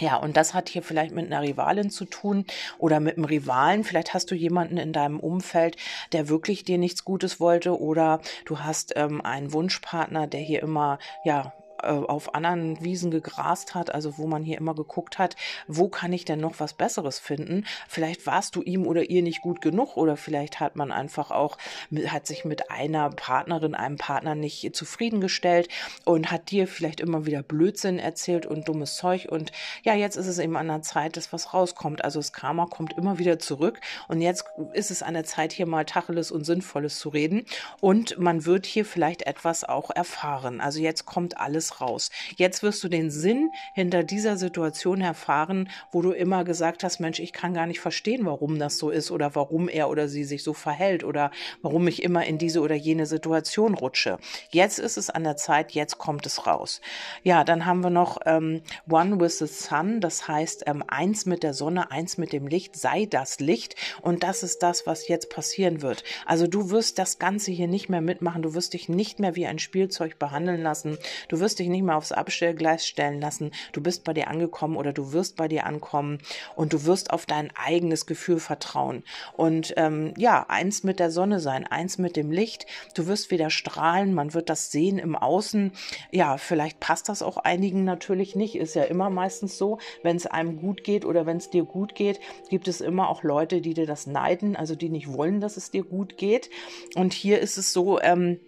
Ja, 0.00 0.16
und 0.16 0.36
das 0.36 0.54
hat 0.54 0.68
hier 0.68 0.82
vielleicht 0.82 1.14
mit 1.14 1.26
einer 1.26 1.42
Rivalin 1.42 1.90
zu 1.90 2.04
tun 2.06 2.46
oder 2.78 3.00
mit 3.00 3.16
einem 3.16 3.26
Rivalen. 3.26 3.84
Vielleicht 3.84 4.14
hast 4.14 4.30
du 4.30 4.34
jemanden 4.34 4.78
in 4.78 4.92
deinem 4.92 5.20
Umfeld, 5.20 5.76
der 6.12 6.28
wirklich 6.28 6.64
dir 6.64 6.78
nichts 6.78 7.04
Gutes 7.04 7.38
wollte 7.38 7.78
oder 7.78 8.20
du 8.46 8.60
hast 8.60 8.94
ähm, 8.96 9.20
einen 9.20 9.52
Wunschpartner, 9.52 10.26
der 10.26 10.40
hier 10.40 10.62
immer, 10.62 10.98
ja, 11.24 11.52
auf 11.82 12.34
anderen 12.34 12.82
Wiesen 12.82 13.10
gegrast 13.10 13.74
hat, 13.74 13.94
also 13.94 14.18
wo 14.18 14.26
man 14.26 14.42
hier 14.42 14.58
immer 14.58 14.74
geguckt 14.74 15.18
hat, 15.18 15.36
wo 15.66 15.88
kann 15.88 16.12
ich 16.12 16.24
denn 16.24 16.40
noch 16.40 16.60
was 16.60 16.74
Besseres 16.74 17.18
finden? 17.18 17.64
Vielleicht 17.88 18.26
warst 18.26 18.56
du 18.56 18.62
ihm 18.62 18.86
oder 18.86 19.08
ihr 19.08 19.22
nicht 19.22 19.42
gut 19.42 19.60
genug 19.60 19.96
oder 19.96 20.16
vielleicht 20.16 20.60
hat 20.60 20.76
man 20.76 20.92
einfach 20.92 21.30
auch, 21.30 21.58
hat 22.06 22.26
sich 22.26 22.44
mit 22.44 22.70
einer 22.70 23.10
Partnerin, 23.10 23.74
einem 23.74 23.96
Partner 23.96 24.34
nicht 24.34 24.74
zufriedengestellt 24.74 25.68
und 26.04 26.30
hat 26.30 26.50
dir 26.50 26.66
vielleicht 26.66 27.00
immer 27.00 27.26
wieder 27.26 27.42
Blödsinn 27.42 27.98
erzählt 27.98 28.46
und 28.46 28.68
dummes 28.68 28.96
Zeug 28.96 29.26
und 29.30 29.52
ja, 29.82 29.94
jetzt 29.94 30.16
ist 30.16 30.26
es 30.26 30.38
eben 30.38 30.56
an 30.56 30.68
der 30.68 30.82
Zeit, 30.82 31.16
dass 31.16 31.32
was 31.32 31.54
rauskommt. 31.54 32.04
Also 32.04 32.18
das 32.18 32.32
Karma 32.32 32.66
kommt 32.66 32.96
immer 32.96 33.18
wieder 33.18 33.38
zurück 33.38 33.80
und 34.08 34.20
jetzt 34.20 34.44
ist 34.72 34.90
es 34.90 35.02
an 35.02 35.14
der 35.14 35.24
Zeit, 35.24 35.52
hier 35.52 35.66
mal 35.66 35.84
Tacheles 35.84 36.30
und 36.30 36.44
Sinnvolles 36.44 36.98
zu 36.98 37.08
reden 37.08 37.46
und 37.80 38.18
man 38.18 38.44
wird 38.44 38.66
hier 38.66 38.84
vielleicht 38.84 39.22
etwas 39.22 39.64
auch 39.64 39.90
erfahren. 39.90 40.60
Also 40.60 40.80
jetzt 40.80 41.06
kommt 41.06 41.38
raus. 41.78 42.10
Jetzt 42.36 42.62
wirst 42.62 42.82
du 42.82 42.88
den 42.88 43.10
Sinn 43.10 43.50
hinter 43.74 44.02
dieser 44.02 44.36
Situation 44.36 45.02
erfahren, 45.02 45.68
wo 45.92 46.00
du 46.00 46.12
immer 46.12 46.44
gesagt 46.44 46.84
hast, 46.84 47.00
Mensch, 47.00 47.20
ich 47.20 47.32
kann 47.32 47.52
gar 47.52 47.66
nicht 47.66 47.80
verstehen, 47.80 48.24
warum 48.24 48.58
das 48.58 48.78
so 48.78 48.90
ist 48.90 49.10
oder 49.10 49.34
warum 49.34 49.68
er 49.68 49.90
oder 49.90 50.08
sie 50.08 50.24
sich 50.24 50.42
so 50.42 50.54
verhält 50.54 51.04
oder 51.04 51.30
warum 51.62 51.86
ich 51.88 52.02
immer 52.02 52.24
in 52.24 52.38
diese 52.38 52.60
oder 52.60 52.74
jene 52.74 53.06
Situation 53.06 53.74
rutsche. 53.74 54.18
Jetzt 54.50 54.78
ist 54.78 54.96
es 54.96 55.10
an 55.10 55.24
der 55.24 55.36
Zeit, 55.36 55.72
jetzt 55.72 55.98
kommt 55.98 56.26
es 56.26 56.46
raus. 56.46 56.80
Ja, 57.22 57.44
dann 57.44 57.66
haben 57.66 57.82
wir 57.82 57.90
noch 57.90 58.18
ähm, 58.24 58.62
One 58.88 59.20
with 59.20 59.38
the 59.38 59.46
Sun, 59.46 60.00
das 60.00 60.26
heißt 60.26 60.64
ähm, 60.66 60.82
eins 60.88 61.26
mit 61.26 61.42
der 61.42 61.54
Sonne, 61.54 61.90
eins 61.90 62.18
mit 62.18 62.32
dem 62.32 62.46
Licht, 62.46 62.76
sei 62.76 63.06
das 63.06 63.40
Licht 63.40 63.76
und 64.02 64.22
das 64.22 64.42
ist 64.42 64.62
das, 64.62 64.86
was 64.86 65.08
jetzt 65.08 65.30
passieren 65.30 65.82
wird. 65.82 66.04
Also 66.26 66.46
du 66.46 66.70
wirst 66.70 66.98
das 66.98 67.18
Ganze 67.18 67.50
hier 67.52 67.68
nicht 67.68 67.88
mehr 67.88 68.00
mitmachen, 68.00 68.42
du 68.42 68.54
wirst 68.54 68.72
dich 68.72 68.88
nicht 68.88 69.18
mehr 69.18 69.36
wie 69.36 69.46
ein 69.46 69.58
Spielzeug 69.58 70.18
behandeln 70.18 70.62
lassen, 70.62 70.98
du 71.28 71.40
wirst 71.40 71.58
dich 71.60 71.68
nicht 71.68 71.82
mehr 71.82 71.96
aufs 71.96 72.12
Abstellgleis 72.12 72.86
stellen 72.86 73.20
lassen. 73.20 73.52
Du 73.72 73.80
bist 73.82 74.04
bei 74.04 74.12
dir 74.12 74.28
angekommen 74.28 74.76
oder 74.76 74.92
du 74.92 75.12
wirst 75.12 75.36
bei 75.36 75.46
dir 75.46 75.66
ankommen 75.66 76.18
und 76.56 76.72
du 76.72 76.84
wirst 76.84 77.12
auf 77.12 77.26
dein 77.26 77.52
eigenes 77.54 78.06
Gefühl 78.06 78.40
vertrauen. 78.40 79.04
Und 79.36 79.74
ähm, 79.76 80.14
ja, 80.16 80.46
eins 80.48 80.82
mit 80.82 80.98
der 80.98 81.10
Sonne 81.10 81.40
sein, 81.40 81.66
eins 81.66 81.98
mit 81.98 82.16
dem 82.16 82.30
Licht. 82.30 82.66
Du 82.94 83.06
wirst 83.06 83.30
wieder 83.30 83.50
strahlen, 83.50 84.14
man 84.14 84.34
wird 84.34 84.48
das 84.48 84.70
sehen 84.70 84.98
im 84.98 85.14
Außen. 85.14 85.72
Ja, 86.10 86.38
vielleicht 86.38 86.80
passt 86.80 87.08
das 87.08 87.22
auch 87.22 87.36
einigen 87.36 87.84
natürlich 87.84 88.34
nicht. 88.34 88.56
Ist 88.56 88.74
ja 88.74 88.84
immer 88.84 89.10
meistens 89.10 89.58
so, 89.58 89.78
wenn 90.02 90.16
es 90.16 90.26
einem 90.26 90.56
gut 90.60 90.84
geht 90.84 91.04
oder 91.04 91.26
wenn 91.26 91.36
es 91.36 91.50
dir 91.50 91.64
gut 91.64 91.94
geht, 91.94 92.20
gibt 92.48 92.68
es 92.68 92.80
immer 92.80 93.08
auch 93.08 93.22
Leute, 93.22 93.60
die 93.60 93.74
dir 93.74 93.86
das 93.86 94.06
neiden, 94.06 94.56
also 94.56 94.74
die 94.74 94.88
nicht 94.88 95.12
wollen, 95.12 95.40
dass 95.40 95.56
es 95.56 95.70
dir 95.70 95.84
gut 95.84 96.16
geht. 96.16 96.50
Und 96.96 97.12
hier 97.12 97.40
ist 97.40 97.58
es 97.58 97.72
so, 97.72 98.00
ähm, 98.00 98.40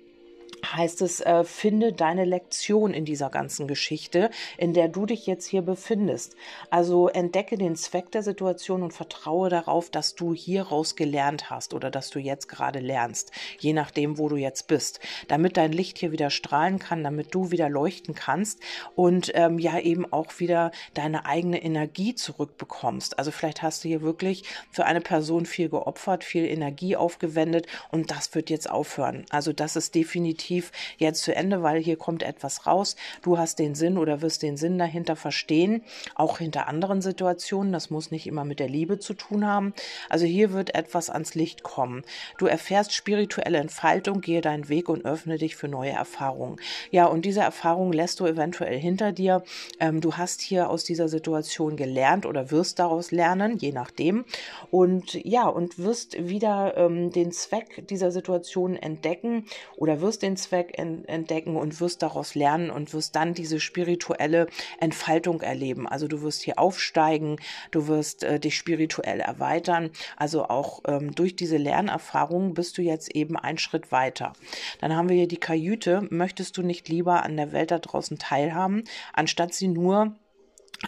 heißt 0.75 1.03
es, 1.03 1.21
äh, 1.21 1.45
finde 1.45 1.93
deine 1.93 2.25
Lektion 2.25 2.95
in 2.95 3.05
dieser 3.05 3.31
ganzen 3.31 3.67
Geschichte, 3.67 4.31
in 4.57 4.73
der 4.73 4.89
du 4.89 5.07
dich 5.07 5.27
jetzt 5.27 5.47
hier 5.47 5.63
befindest. 5.63 6.37
Also 6.71 7.09
entdecke 7.09 7.59
den 7.59 7.77
Zweck 7.77 8.11
der 8.13 8.23
Situation 8.23 8.83
und 8.83 8.93
vertraue 8.93 9.49
darauf, 9.49 9.91
dass 9.91 10.15
du 10.15 10.35
hieraus 10.35 10.97
gelernt 10.97 11.51
hast 11.51 11.75
oder 11.75 11.91
dass 11.91 12.11
du 12.11 12.19
jetzt 12.19 12.49
gerade 12.49 12.79
lernst, 12.79 13.33
je 13.59 13.73
nachdem, 13.73 14.19
wo 14.19 14.29
du 14.29 14.37
jetzt 14.37 14.67
bist, 14.67 15.01
damit 15.29 15.57
dein 15.57 15.73
Licht 15.73 15.99
hier 15.99 16.13
wieder 16.13 16.31
strahlen 16.31 16.79
kann, 16.79 17.05
damit 17.05 17.35
du 17.35 17.51
wieder 17.51 17.69
leuchten 17.69 18.15
kannst 18.15 18.61
und 18.95 19.33
ähm, 19.35 19.59
ja 19.59 19.79
eben 19.79 20.11
auch 20.13 20.39
wieder 20.39 20.71
deine 20.95 21.27
eigene 21.27 21.63
Energie 21.63 22.15
zurückbekommst. 22.15 23.19
Also 23.19 23.31
vielleicht 23.31 23.63
hast 23.63 23.85
du 23.85 23.89
hier 23.89 24.03
wirklich 24.03 24.45
für 24.71 24.85
eine 24.85 25.01
Person 25.01 25.47
viel 25.47 25.69
geopfert, 25.69 26.25
viel 26.25 26.45
Energie 26.45 26.97
aufgewendet 26.97 27.67
und 27.91 28.11
das 28.11 28.35
wird 28.35 28.51
jetzt 28.51 28.71
aufhören. 28.71 29.25
Also 29.31 29.53
das 29.53 29.77
ist 29.77 29.95
definitiv 29.95 30.62
jetzt 30.99 31.23
zu 31.23 31.35
Ende, 31.35 31.63
weil 31.63 31.81
hier 31.81 31.97
kommt 31.97 32.23
etwas 32.23 32.67
raus. 32.67 32.97
Du 33.23 33.39
hast 33.39 33.59
den 33.59 33.75
Sinn 33.75 33.99
oder 33.99 34.23
wirst 34.23 34.43
den 34.43 34.57
Sinn 34.57 34.79
dahinter 34.79 35.17
verstehen, 35.17 35.83
auch 36.15 36.39
hinter 36.39 36.69
anderen 36.69 37.03
Situationen. 37.03 37.73
Das 37.73 37.91
muss 37.91 38.11
nicht 38.11 38.27
immer 38.27 38.45
mit 38.45 38.61
der 38.61 38.69
Liebe 38.69 38.99
zu 38.99 39.15
tun 39.15 39.47
haben. 39.47 39.75
Also 40.09 40.27
hier 40.27 40.53
wird 40.53 40.75
etwas 40.75 41.11
ans 41.11 41.35
Licht 41.35 41.63
kommen. 41.63 42.05
Du 42.39 42.47
erfährst 42.47 42.93
spirituelle 42.93 43.59
Entfaltung, 43.59 44.21
gehe 44.21 44.41
deinen 44.41 44.69
Weg 44.69 44.89
und 44.89 45.05
öffne 45.05 45.39
dich 45.39 45.57
für 45.57 45.69
neue 45.69 45.91
Erfahrungen. 45.91 46.57
Ja, 46.91 47.07
und 47.07 47.25
diese 47.25 47.41
Erfahrungen 47.41 47.93
lässt 47.93 48.21
du 48.21 48.27
eventuell 48.27 48.79
hinter 48.79 49.13
dir. 49.13 49.43
Ähm, 49.81 50.01
du 50.01 50.15
hast 50.15 50.41
hier 50.41 50.71
aus 50.71 50.85
dieser 50.85 51.09
Situation 51.09 51.77
gelernt 51.77 52.27
oder 52.27 52.51
wirst 52.51 52.79
daraus 52.79 53.11
lernen, 53.11 53.59
je 53.59 53.73
nachdem. 53.73 54.25
Und 54.71 55.15
ja, 55.25 55.47
und 55.47 55.79
wirst 55.79 56.29
wieder 56.29 56.77
ähm, 56.77 57.11
den 57.11 57.33
Zweck 57.33 57.87
dieser 57.89 58.11
Situation 58.11 58.77
entdecken 58.77 59.47
oder 59.77 60.01
wirst 60.01 60.23
den 60.23 60.37
Zweck 60.37 60.52
en 60.53 61.05
entdecken 61.07 61.57
und 61.57 61.81
wirst 61.81 62.03
daraus 62.03 62.35
lernen 62.35 62.71
und 62.71 62.93
wirst 62.93 63.17
dann 63.17 63.35
diese 63.35 63.61
spirituelle 63.61 64.47
Entfaltung 64.79 65.41
erleben. 65.41 65.89
Also 65.89 66.09
du 66.09 66.23
wirst 66.23 66.43
hier 66.43 66.59
aufsteigen, 66.59 67.37
du 67.71 67.89
wirst 67.89 68.25
äh, 68.25 68.39
dich 68.39 68.57
spirituell 68.57 69.21
erweitern. 69.21 69.91
Also 70.17 70.45
auch 70.45 70.81
ähm, 70.87 71.15
durch 71.15 71.37
diese 71.37 71.57
Lernerfahrung 71.57 72.55
bist 72.55 72.79
du 72.79 72.83
jetzt 72.83 73.15
eben 73.15 73.37
einen 73.37 73.59
Schritt 73.59 73.93
weiter. 73.93 74.33
Dann 74.81 74.97
haben 74.97 75.09
wir 75.09 75.17
hier 75.17 75.29
die 75.29 75.37
Kajüte. 75.37 76.07
Möchtest 76.11 76.57
du 76.57 76.63
nicht 76.63 76.89
lieber 76.89 77.23
an 77.23 77.37
der 77.37 77.53
Welt 77.53 77.71
da 77.71 77.79
draußen 77.79 78.19
teilhaben, 78.19 78.85
anstatt 79.13 79.55
sie 79.55 79.69
nur 79.69 80.15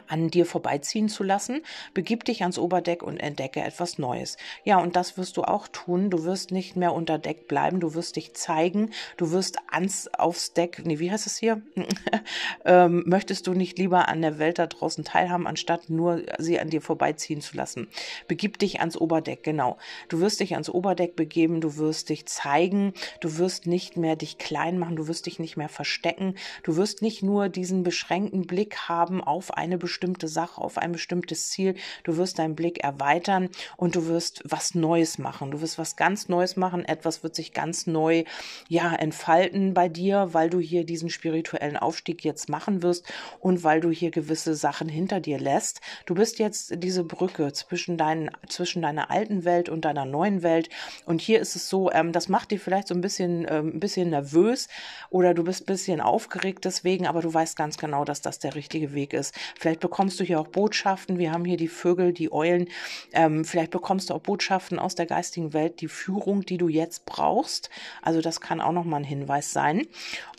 an 0.09 0.29
dir 0.29 0.47
vorbeiziehen 0.47 1.09
zu 1.09 1.23
lassen. 1.23 1.63
Begib 1.93 2.25
dich 2.25 2.43
ans 2.43 2.59
Oberdeck 2.59 3.03
und 3.03 3.19
entdecke 3.19 3.61
etwas 3.61 3.99
Neues. 3.99 4.37
Ja, 4.65 4.79
und 4.79 4.97
das 4.97 5.17
wirst 5.17 5.37
du 5.37 5.43
auch 5.43 5.69
tun. 5.69 6.11
Du 6.11 6.25
wirst 6.25 6.51
nicht 6.51 6.77
mehr 6.77 6.93
unter 6.93 7.19
Deck 7.19 7.49
bleiben. 7.49 7.81
Du 7.81 7.95
wirst 7.95 8.17
dich 8.17 8.35
zeigen. 8.35 8.91
Du 9.17 9.31
wirst 9.31 9.59
ans, 9.71 10.09
aufs 10.09 10.53
Deck, 10.53 10.83
nee, 10.85 10.99
wie 10.99 11.11
heißt 11.11 11.27
es 11.27 11.37
hier? 11.37 11.63
ähm, 12.65 13.05
möchtest 13.07 13.47
du 13.47 13.55
nicht 13.55 13.79
lieber 13.79 14.09
an 14.09 14.23
der 14.23 14.39
Welt 14.39 14.59
da 14.59 14.67
draußen 14.67 15.05
teilhaben, 15.05 15.47
anstatt 15.47 15.91
nur 15.91 16.23
sie 16.39 16.59
an 16.59 16.71
dir 16.71 16.81
vorbeiziehen 16.81 17.41
zu 17.41 17.57
lassen? 17.57 17.89
Begib 18.29 18.59
dich 18.59 18.81
ans 18.81 18.97
Oberdeck, 18.97 19.43
genau. 19.43 19.79
Du 20.09 20.21
wirst 20.21 20.41
dich 20.41 20.55
ans 20.55 20.69
Oberdeck 20.71 21.17
begeben. 21.17 21.61
Du 21.61 21.77
wirst 21.77 22.09
dich 22.09 22.27
zeigen. 22.27 22.95
Du 23.21 23.39
wirst 23.39 23.67
nicht 23.67 23.97
mehr 23.97 24.17
dich 24.17 24.39
klein 24.39 24.79
machen. 24.79 24.97
Du 24.97 25.09
wirst 25.09 25.27
dich 25.27 25.39
nicht 25.39 25.57
mehr 25.57 25.69
verstecken. 25.69 26.35
Du 26.63 26.77
wirst 26.77 27.03
nicht 27.03 27.23
nur 27.23 27.49
diesen 27.49 27.83
beschränkten 27.83 28.47
Blick 28.47 28.89
haben 28.89 29.23
auf 29.23 29.55
eine 29.55 29.79
bestimmte 29.85 30.29
Sache, 30.29 30.61
auf 30.61 30.79
ein 30.79 30.93
bestimmtes 30.93 31.51
Ziel. 31.51 31.75
Du 32.05 32.17
wirst 32.17 32.39
deinen 32.39 32.55
Blick 32.57 32.83
erweitern 32.83 33.51
und 33.77 33.97
du 33.97 34.07
wirst 34.07 34.43
was 34.45 34.75
Neues 34.75 35.19
machen. 35.19 35.51
Du 35.51 35.61
wirst 35.61 35.79
was 35.79 35.95
ganz 35.95 36.29
Neues 36.29 36.57
machen. 36.57 36.87
Etwas 36.87 37.23
wird 37.23 37.35
sich 37.35 37.53
ganz 37.53 37.87
neu, 37.87 38.25
ja, 38.69 38.95
entfalten 38.95 39.75
bei 39.75 39.91
dir, 39.91 40.31
weil 40.33 40.49
du 40.49 40.59
hier 40.59 40.85
diesen 40.85 41.11
spirituellen 41.11 41.77
Aufstieg 41.77 42.25
jetzt 42.25 42.49
machen 42.49 42.83
wirst 42.83 43.05
und 43.41 43.63
weil 43.63 43.81
du 43.81 43.91
hier 43.91 44.11
gewisse 44.11 44.55
Sachen 44.55 44.89
hinter 44.89 45.21
dir 45.21 45.39
lässt. 45.39 45.83
Du 46.07 46.15
bist 46.15 46.39
jetzt 46.39 46.83
diese 46.83 47.05
Brücke 47.05 47.53
zwischen 47.53 47.99
deinen, 47.99 48.31
zwischen 48.49 48.81
deiner 48.81 49.11
alten 49.11 49.45
Welt 49.45 49.69
und 49.69 49.85
deiner 49.85 50.07
neuen 50.07 50.43
Welt. 50.43 50.71
Und 51.05 51.21
hier 51.21 51.41
ist 51.41 51.57
es 51.57 51.69
so, 51.69 51.91
ähm, 51.93 52.13
das 52.13 52.31
macht 52.31 52.51
dir 52.51 52.59
vielleicht 52.59 52.89
so 52.89 52.95
ein 52.95 53.03
bisschen, 53.03 53.47
ähm, 53.51 53.73
ein 53.75 53.81
bisschen 53.81 54.11
nervös 54.11 54.69
oder 55.11 55.35
du 55.35 55.45
bist 55.45 55.63
ein 55.63 55.67
bisschen 55.67 56.01
aufgeregt 56.01 56.65
deswegen, 56.65 57.07
aber 57.07 57.21
du 57.21 57.33
weißt 57.33 57.57
ganz 57.57 57.77
genau, 57.77 58.05
dass 58.05 58.23
das 58.23 58.39
der 58.39 58.55
richtige 58.55 58.95
Weg 58.95 59.13
ist. 59.13 59.35
Vielleicht 59.59 59.74
Vielleicht 59.75 59.91
bekommst 59.91 60.21
du 60.21 60.25
hier 60.25 60.39
auch 60.39 60.47
Botschaften. 60.47 61.19
Wir 61.19 61.33
haben 61.33 61.45
hier 61.45 61.57
die 61.57 61.67
Vögel, 61.67 62.13
die 62.13 62.33
Eulen. 62.33 62.69
Ähm, 63.13 63.45
vielleicht 63.45 63.73
bekommst 63.73 64.09
du 64.09 64.15
auch 64.15 64.21
Botschaften 64.21 64.79
aus 64.79 64.95
der 64.95 65.07
geistigen 65.07 65.53
Welt, 65.53 65.81
die 65.81 65.89
Führung, 65.89 66.47
die 66.47 66.59
du 66.59 66.69
jetzt 66.69 67.07
brauchst. 67.07 67.71
Also 68.01 68.21
das 68.21 68.41
kann 68.41 68.61
auch 68.61 68.71
nochmal 68.71 69.01
ein 69.01 69.05
Hinweis 69.05 69.53
sein. 69.53 69.85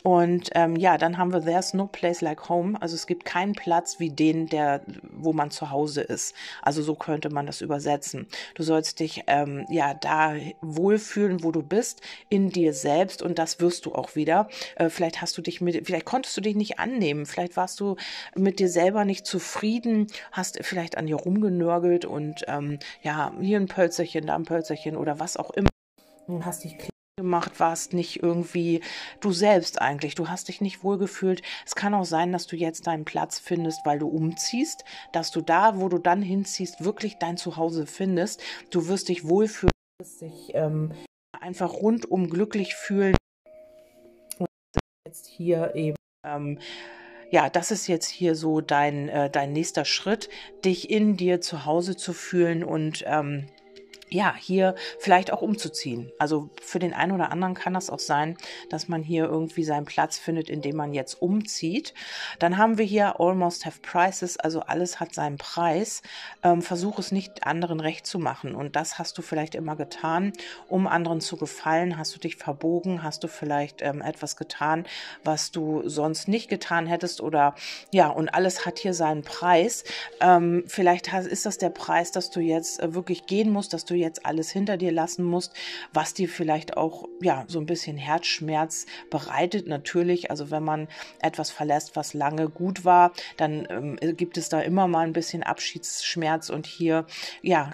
Und 0.06 0.50
ähm, 0.54 0.76
ja, 0.76 0.98
dann 0.98 1.18
haben 1.18 1.32
wir 1.32 1.42
There's 1.42 1.74
no 1.74 1.88
place 1.88 2.20
like 2.20 2.48
home. 2.48 2.80
Also 2.80 2.94
es 2.94 3.08
gibt 3.08 3.24
keinen 3.24 3.54
Platz 3.54 3.98
wie 3.98 4.10
den, 4.10 4.46
der, 4.46 4.82
wo 5.10 5.32
man 5.32 5.50
zu 5.50 5.72
Hause 5.72 6.00
ist. 6.00 6.32
Also 6.62 6.80
so 6.80 6.94
könnte 6.94 7.28
man 7.28 7.44
das 7.44 7.60
übersetzen. 7.60 8.28
Du 8.54 8.62
sollst 8.62 9.00
dich 9.00 9.24
ähm, 9.26 9.66
ja 9.68 9.94
da 9.94 10.34
wohlfühlen, 10.60 11.42
wo 11.42 11.50
du 11.50 11.60
bist, 11.60 12.02
in 12.28 12.50
dir 12.50 12.72
selbst 12.72 13.20
und 13.20 13.40
das 13.40 13.58
wirst 13.58 13.84
du 13.84 13.96
auch 13.96 14.14
wieder. 14.14 14.48
Äh, 14.76 14.90
vielleicht 14.90 15.20
hast 15.20 15.36
du 15.38 15.42
dich 15.42 15.60
mit, 15.60 15.84
vielleicht 15.84 16.06
konntest 16.06 16.36
du 16.36 16.40
dich 16.40 16.54
nicht 16.54 16.78
annehmen, 16.78 17.26
vielleicht 17.26 17.56
warst 17.56 17.80
du 17.80 17.96
mit 18.36 18.60
dir 18.60 18.68
selber 18.68 19.04
nicht 19.04 19.26
zufrieden, 19.26 20.06
hast 20.30 20.56
vielleicht 20.62 20.96
an 20.98 21.06
dir 21.06 21.16
rumgenörgelt 21.16 22.04
und 22.04 22.44
ähm, 22.46 22.78
ja, 23.02 23.32
hier 23.40 23.58
ein 23.58 23.66
Pölzerchen, 23.66 24.28
da 24.28 24.36
ein 24.36 24.44
Pölzerchen 24.44 24.96
oder 24.96 25.18
was 25.18 25.36
auch 25.36 25.50
immer. 25.50 25.70
Hast 26.44 26.62
dich 26.62 26.78
gemacht 27.18 27.60
warst, 27.60 27.94
nicht 27.94 28.22
irgendwie 28.22 28.82
du 29.20 29.32
selbst 29.32 29.80
eigentlich. 29.80 30.14
Du 30.14 30.28
hast 30.28 30.48
dich 30.48 30.60
nicht 30.60 30.84
wohlgefühlt. 30.84 31.40
Es 31.64 31.74
kann 31.74 31.94
auch 31.94 32.04
sein, 32.04 32.30
dass 32.30 32.46
du 32.46 32.56
jetzt 32.56 32.86
deinen 32.86 33.06
Platz 33.06 33.38
findest, 33.38 33.86
weil 33.86 33.98
du 33.98 34.06
umziehst, 34.06 34.84
dass 35.12 35.30
du 35.30 35.40
da, 35.40 35.80
wo 35.80 35.88
du 35.88 35.96
dann 35.96 36.20
hinziehst, 36.20 36.84
wirklich 36.84 37.16
dein 37.16 37.38
Zuhause 37.38 37.86
findest. 37.86 38.42
Du 38.68 38.86
wirst 38.88 39.08
dich 39.08 39.26
wohlfühlen, 39.26 39.72
wirst 39.98 40.20
dich 40.20 40.50
ähm, 40.52 40.92
einfach 41.40 41.72
rundum 41.72 42.28
glücklich 42.28 42.74
fühlen. 42.74 43.16
Und 44.36 44.48
jetzt 45.06 45.26
hier 45.26 45.74
eben 45.74 45.96
ähm, 46.22 46.58
ja, 47.30 47.48
das 47.48 47.70
ist 47.70 47.86
jetzt 47.86 48.10
hier 48.10 48.34
so 48.34 48.60
dein, 48.60 49.08
äh, 49.08 49.30
dein 49.30 49.54
nächster 49.54 49.86
Schritt, 49.86 50.28
dich 50.66 50.90
in 50.90 51.16
dir 51.16 51.40
zu 51.40 51.64
Hause 51.64 51.96
zu 51.96 52.12
fühlen 52.12 52.62
und 52.62 53.04
ähm, 53.06 53.46
ja, 54.08 54.34
hier 54.38 54.74
vielleicht 54.98 55.32
auch 55.32 55.42
umzuziehen. 55.42 56.12
Also 56.18 56.48
für 56.62 56.78
den 56.78 56.94
einen 56.94 57.12
oder 57.12 57.32
anderen 57.32 57.54
kann 57.54 57.74
das 57.74 57.90
auch 57.90 57.98
sein, 57.98 58.36
dass 58.70 58.88
man 58.88 59.02
hier 59.02 59.24
irgendwie 59.24 59.64
seinen 59.64 59.84
Platz 59.84 60.18
findet, 60.18 60.48
indem 60.48 60.76
man 60.76 60.94
jetzt 60.94 61.20
umzieht. 61.20 61.92
Dann 62.38 62.56
haben 62.56 62.78
wir 62.78 62.84
hier 62.84 63.20
Almost 63.20 63.66
Have 63.66 63.80
Prices, 63.82 64.36
also 64.36 64.60
alles 64.60 65.00
hat 65.00 65.12
seinen 65.12 65.38
Preis. 65.38 66.02
Ähm, 66.44 66.62
versuch 66.62 66.98
es 66.98 67.10
nicht 67.10 67.46
anderen 67.46 67.80
recht 67.80 68.06
zu 68.06 68.18
machen. 68.18 68.54
Und 68.54 68.76
das 68.76 68.98
hast 68.98 69.18
du 69.18 69.22
vielleicht 69.22 69.54
immer 69.56 69.74
getan, 69.74 70.32
um 70.68 70.86
anderen 70.86 71.20
zu 71.20 71.36
gefallen. 71.36 71.98
Hast 71.98 72.14
du 72.14 72.20
dich 72.20 72.36
verbogen? 72.36 73.02
Hast 73.02 73.24
du 73.24 73.28
vielleicht 73.28 73.82
ähm, 73.82 74.02
etwas 74.02 74.36
getan, 74.36 74.86
was 75.24 75.50
du 75.50 75.82
sonst 75.88 76.28
nicht 76.28 76.48
getan 76.48 76.86
hättest? 76.86 77.20
Oder 77.20 77.56
ja, 77.92 78.08
und 78.08 78.28
alles 78.28 78.66
hat 78.66 78.78
hier 78.78 78.94
seinen 78.94 79.22
Preis. 79.22 79.82
Ähm, 80.20 80.64
vielleicht 80.68 81.12
ist 81.12 81.46
das 81.46 81.58
der 81.58 81.70
Preis, 81.70 82.12
dass 82.12 82.30
du 82.30 82.40
jetzt 82.40 82.80
äh, 82.80 82.94
wirklich 82.94 83.26
gehen 83.26 83.50
musst, 83.50 83.72
dass 83.72 83.84
du 83.84 83.95
jetzt 83.96 84.26
alles 84.26 84.50
hinter 84.50 84.76
dir 84.76 84.92
lassen 84.92 85.24
musst, 85.24 85.52
was 85.92 86.14
dir 86.14 86.28
vielleicht 86.28 86.76
auch 86.76 87.08
ja 87.20 87.44
so 87.48 87.58
ein 87.58 87.66
bisschen 87.66 87.96
Herzschmerz 87.96 88.86
bereitet. 89.10 89.66
Natürlich, 89.66 90.30
also 90.30 90.50
wenn 90.50 90.64
man 90.64 90.88
etwas 91.20 91.50
verlässt, 91.50 91.96
was 91.96 92.14
lange 92.14 92.48
gut 92.48 92.84
war, 92.84 93.12
dann 93.36 93.66
ähm, 93.70 94.16
gibt 94.16 94.38
es 94.38 94.48
da 94.48 94.60
immer 94.60 94.86
mal 94.88 95.06
ein 95.06 95.12
bisschen 95.12 95.42
Abschiedsschmerz 95.42 96.50
und 96.50 96.66
hier 96.66 97.06
ja 97.42 97.72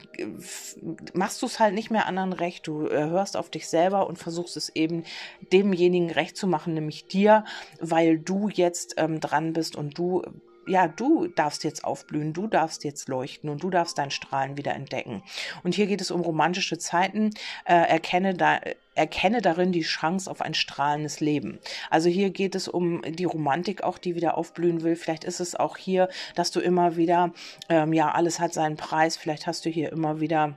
machst 1.14 1.42
du 1.42 1.46
es 1.46 1.58
halt 1.58 1.74
nicht 1.74 1.90
mehr 1.90 2.06
anderen 2.06 2.32
recht. 2.32 2.66
Du 2.66 2.86
äh, 2.86 3.04
hörst 3.06 3.36
auf 3.36 3.50
dich 3.50 3.68
selber 3.68 4.06
und 4.06 4.18
versuchst 4.18 4.56
es 4.56 4.68
eben 4.70 5.04
demjenigen 5.52 6.10
recht 6.10 6.36
zu 6.36 6.46
machen, 6.46 6.74
nämlich 6.74 7.06
dir, 7.06 7.44
weil 7.80 8.18
du 8.18 8.48
jetzt 8.48 8.94
ähm, 8.96 9.20
dran 9.20 9.52
bist 9.52 9.76
und 9.76 9.98
du 9.98 10.22
ja, 10.66 10.88
du 10.88 11.26
darfst 11.26 11.64
jetzt 11.64 11.84
aufblühen, 11.84 12.32
du 12.32 12.46
darfst 12.46 12.84
jetzt 12.84 13.08
leuchten 13.08 13.50
und 13.50 13.62
du 13.62 13.70
darfst 13.70 13.98
dein 13.98 14.10
Strahlen 14.10 14.56
wieder 14.56 14.74
entdecken. 14.74 15.22
Und 15.62 15.74
hier 15.74 15.86
geht 15.86 16.00
es 16.00 16.10
um 16.10 16.20
romantische 16.20 16.78
Zeiten. 16.78 17.30
Äh, 17.64 17.74
erkenne 17.74 18.34
da, 18.34 18.60
erkenne 18.94 19.40
darin 19.40 19.72
die 19.72 19.82
Chance 19.82 20.30
auf 20.30 20.40
ein 20.40 20.54
strahlendes 20.54 21.20
Leben. 21.20 21.58
Also 21.90 22.08
hier 22.08 22.30
geht 22.30 22.54
es 22.54 22.68
um 22.68 23.02
die 23.02 23.24
Romantik 23.24 23.82
auch, 23.82 23.98
die 23.98 24.14
wieder 24.14 24.36
aufblühen 24.36 24.82
will. 24.82 24.96
Vielleicht 24.96 25.24
ist 25.24 25.40
es 25.40 25.54
auch 25.54 25.76
hier, 25.76 26.08
dass 26.34 26.50
du 26.50 26.60
immer 26.60 26.96
wieder, 26.96 27.32
ähm, 27.68 27.92
ja, 27.92 28.10
alles 28.10 28.38
hat 28.40 28.52
seinen 28.52 28.76
Preis. 28.76 29.16
Vielleicht 29.16 29.46
hast 29.46 29.64
du 29.64 29.70
hier 29.70 29.92
immer 29.92 30.20
wieder 30.20 30.54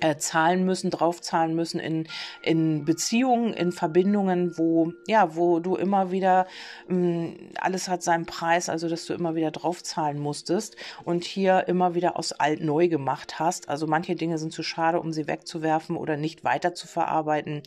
äh, 0.00 0.16
zahlen 0.16 0.64
müssen, 0.64 0.90
draufzahlen 0.90 1.54
müssen 1.54 1.80
in, 1.80 2.08
in 2.42 2.84
Beziehungen, 2.84 3.52
in 3.54 3.72
Verbindungen, 3.72 4.56
wo, 4.58 4.92
ja, 5.06 5.36
wo 5.36 5.60
du 5.60 5.76
immer 5.76 6.10
wieder, 6.10 6.46
mh, 6.88 6.96
mm, 6.96 7.36
alles 7.60 7.88
hat 7.88 8.02
seinen 8.02 8.26
Preis, 8.26 8.68
also 8.68 8.88
dass 8.88 9.06
du 9.06 9.14
immer 9.14 9.34
wieder 9.34 9.50
draufzahlen 9.50 10.18
musstest 10.18 10.76
und 11.04 11.24
hier 11.24 11.68
immer 11.68 11.94
wieder 11.94 12.18
aus 12.18 12.32
alt 12.32 12.60
neu 12.60 12.88
gemacht 12.88 13.38
hast. 13.38 13.68
Also 13.68 13.86
manche 13.86 14.16
Dinge 14.16 14.38
sind 14.38 14.52
zu 14.52 14.62
schade, 14.62 15.00
um 15.00 15.12
sie 15.12 15.26
wegzuwerfen 15.26 15.96
oder 15.96 16.16
nicht 16.16 16.44
weiter 16.44 16.74
zu 16.74 16.86
verarbeiten. 16.86 17.62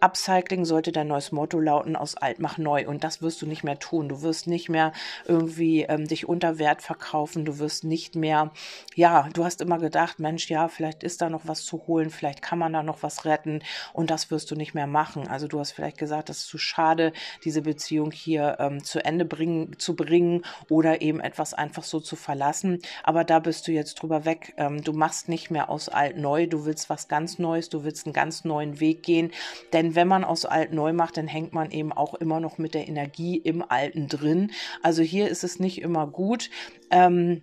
Upcycling 0.00 0.64
sollte 0.64 0.92
dein 0.92 1.08
neues 1.08 1.32
Motto 1.32 1.60
lauten, 1.60 1.96
aus 1.96 2.16
alt 2.16 2.38
mach 2.38 2.58
neu 2.58 2.88
und 2.88 3.04
das 3.04 3.22
wirst 3.22 3.42
du 3.42 3.46
nicht 3.46 3.64
mehr 3.64 3.78
tun. 3.78 4.08
Du 4.08 4.22
wirst 4.22 4.46
nicht 4.46 4.68
mehr 4.68 4.92
irgendwie 5.26 5.82
ähm, 5.82 6.06
dich 6.06 6.28
unter 6.28 6.58
Wert 6.58 6.82
verkaufen, 6.82 7.44
du 7.44 7.58
wirst 7.58 7.84
nicht 7.84 8.14
mehr, 8.14 8.50
ja, 8.94 9.28
du 9.32 9.44
hast 9.44 9.60
immer 9.60 9.78
gedacht, 9.78 10.18
Mensch, 10.18 10.48
ja, 10.50 10.68
vielleicht 10.68 11.02
ist 11.02 11.20
da 11.20 11.30
noch 11.30 11.42
was 11.44 11.59
zu 11.64 11.86
holen, 11.86 12.10
vielleicht 12.10 12.42
kann 12.42 12.58
man 12.58 12.72
da 12.72 12.82
noch 12.82 13.02
was 13.02 13.24
retten 13.24 13.62
und 13.92 14.10
das 14.10 14.30
wirst 14.30 14.50
du 14.50 14.56
nicht 14.56 14.74
mehr 14.74 14.86
machen. 14.86 15.28
Also 15.28 15.48
du 15.48 15.58
hast 15.58 15.72
vielleicht 15.72 15.98
gesagt, 15.98 16.28
das 16.28 16.38
ist 16.38 16.48
zu 16.48 16.58
schade, 16.58 17.12
diese 17.44 17.62
Beziehung 17.62 18.10
hier 18.10 18.56
ähm, 18.58 18.84
zu 18.84 19.04
Ende 19.04 19.24
bringen, 19.24 19.78
zu 19.78 19.96
bringen 19.96 20.42
oder 20.68 21.02
eben 21.02 21.20
etwas 21.20 21.54
einfach 21.54 21.84
so 21.84 22.00
zu 22.00 22.16
verlassen. 22.16 22.78
Aber 23.02 23.24
da 23.24 23.38
bist 23.38 23.66
du 23.68 23.72
jetzt 23.72 23.94
drüber 23.94 24.24
weg. 24.24 24.54
Ähm, 24.56 24.82
du 24.82 24.92
machst 24.92 25.28
nicht 25.28 25.50
mehr 25.50 25.70
aus 25.70 25.88
alt 25.88 26.16
neu, 26.16 26.46
du 26.46 26.64
willst 26.64 26.90
was 26.90 27.08
ganz 27.08 27.38
Neues, 27.38 27.68
du 27.68 27.84
willst 27.84 28.06
einen 28.06 28.12
ganz 28.12 28.44
neuen 28.44 28.80
Weg 28.80 29.02
gehen. 29.02 29.30
Denn 29.72 29.94
wenn 29.94 30.08
man 30.08 30.24
aus 30.24 30.44
alt 30.44 30.72
neu 30.72 30.92
macht, 30.92 31.16
dann 31.16 31.28
hängt 31.28 31.52
man 31.52 31.70
eben 31.70 31.92
auch 31.92 32.14
immer 32.14 32.40
noch 32.40 32.58
mit 32.58 32.74
der 32.74 32.88
Energie 32.88 33.36
im 33.36 33.64
Alten 33.68 34.08
drin. 34.08 34.52
Also 34.82 35.02
hier 35.02 35.28
ist 35.28 35.44
es 35.44 35.58
nicht 35.58 35.80
immer 35.80 36.06
gut. 36.06 36.50
Ähm, 36.90 37.42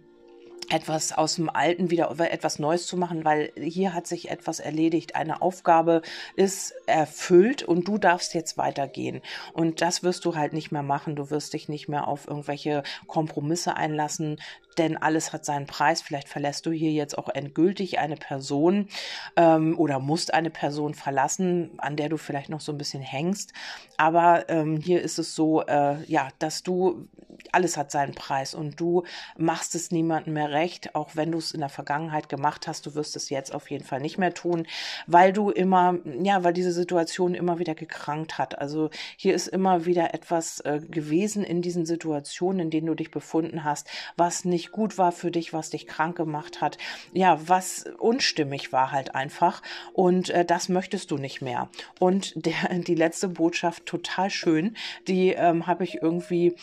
etwas 0.70 1.12
aus 1.14 1.36
dem 1.36 1.50
Alten 1.50 1.90
wieder 1.90 2.14
etwas 2.20 2.60
Neues 2.60 2.88
zu 2.88 2.98
machen, 2.98 3.24
weil 3.26 3.52
hier 3.58 3.94
hat 3.94 4.08
sich 4.08 4.30
etwas 4.30 4.60
erledigt. 4.60 5.16
Eine 5.16 5.42
Aufgabe 5.42 6.02
ist 6.36 6.74
erfüllt 6.86 7.64
und 7.64 7.88
du 7.88 7.98
darfst 7.98 8.34
jetzt 8.34 8.58
weitergehen. 8.58 9.22
Und 9.54 9.82
das 9.82 10.04
wirst 10.04 10.26
du 10.26 10.36
halt 10.36 10.54
nicht 10.54 10.72
mehr 10.72 10.84
machen. 10.84 11.16
Du 11.16 11.30
wirst 11.30 11.54
dich 11.54 11.70
nicht 11.70 11.88
mehr 11.88 12.08
auf 12.08 12.28
irgendwelche 12.28 12.84
Kompromisse 13.08 13.76
einlassen 13.76 14.38
denn 14.78 14.98
alles 14.98 15.34
hat 15.34 15.46
seinen 15.46 15.66
Preis. 15.66 16.02
Vielleicht 16.02 16.30
verlässt 16.30 16.66
du 16.66 16.72
hier 16.72 16.92
jetzt 16.92 17.18
auch 17.18 17.30
endgültig 17.30 18.00
eine 18.00 18.16
Person 18.16 18.88
ähm, 19.36 19.78
oder 19.78 20.00
musst 20.00 20.34
eine 20.34 20.50
Person 20.50 20.94
verlassen, 20.94 21.72
an 21.78 21.96
der 21.96 22.10
du 22.10 22.18
vielleicht 22.18 22.50
noch 22.50 22.62
so 22.62 22.72
ein 22.72 22.78
bisschen 22.78 23.02
hängst. 23.02 23.54
Aber 23.98 24.50
ähm, 24.50 24.78
hier 24.78 25.02
ist 25.02 25.20
es 25.20 25.36
so, 25.36 25.64
äh, 25.64 26.04
ja, 26.06 26.30
dass 26.40 26.64
du 26.64 27.08
alles 27.52 27.78
hat 27.78 27.92
seinen 27.92 28.14
Preis 28.14 28.54
und 28.54 28.80
du 28.80 29.04
machst 29.38 29.76
es 29.76 29.92
niemandem 29.92 30.34
mehr 30.34 30.52
recht, 30.58 30.96
auch 30.96 31.16
wenn 31.16 31.32
du 31.32 31.38
es 31.38 31.52
in 31.52 31.60
der 31.60 31.70
Vergangenheit 31.70 32.30
gemacht 32.30 32.68
hast. 32.68 32.86
Du 32.86 32.96
wirst 32.96 33.16
es 33.16 33.30
jetzt 33.30 33.54
auf 33.54 33.70
jeden 33.70 33.84
Fall 33.84 34.02
nicht 34.02 34.18
mehr 34.18 34.34
tun, 34.34 34.66
weil 35.06 35.32
du 35.32 35.52
immer, 35.52 35.96
ja, 36.22 36.44
weil 36.44 36.54
diese 36.54 36.72
Situation 36.72 37.36
immer 37.36 37.60
wieder 37.60 37.76
gekrankt 37.76 38.38
hat. 38.38 38.58
Also 38.58 38.90
hier 39.16 39.36
ist 39.36 39.48
immer 39.48 39.86
wieder 39.86 40.14
etwas 40.14 40.60
äh, 40.62 40.80
gewesen 40.80 41.44
in 41.44 41.62
diesen 41.62 41.86
Situationen, 41.86 42.60
in 42.62 42.70
denen 42.72 42.88
du 42.88 42.96
dich 42.96 43.12
befunden 43.12 43.64
hast, 43.64 43.88
was 44.16 44.46
nicht 44.46 44.72
gut 44.72 44.98
war 44.98 45.12
für 45.12 45.30
dich, 45.30 45.54
was 45.54 45.70
dich 45.70 45.86
krank 45.86 46.18
gemacht 46.18 46.60
hat, 46.60 46.78
ja, 47.14 47.40
was 47.48 47.86
unstimmig 48.00 48.74
war 48.74 48.92
halt 48.92 49.14
einfach. 49.14 49.62
Und 49.94 50.30
äh, 50.32 50.44
das 50.44 50.70
möchtest 50.70 51.12
du 51.12 51.18
nicht 51.18 51.42
mehr. 51.42 51.70
Und 52.00 52.34
der, 52.36 52.80
die 52.80 52.96
letzte 52.96 53.28
Botschaft, 53.28 53.86
total 53.86 54.30
schön, 54.32 54.76
die 55.08 55.30
ähm, 55.30 55.68
habe 55.68 55.84
ich 55.84 56.02
irgendwie, 56.02 56.56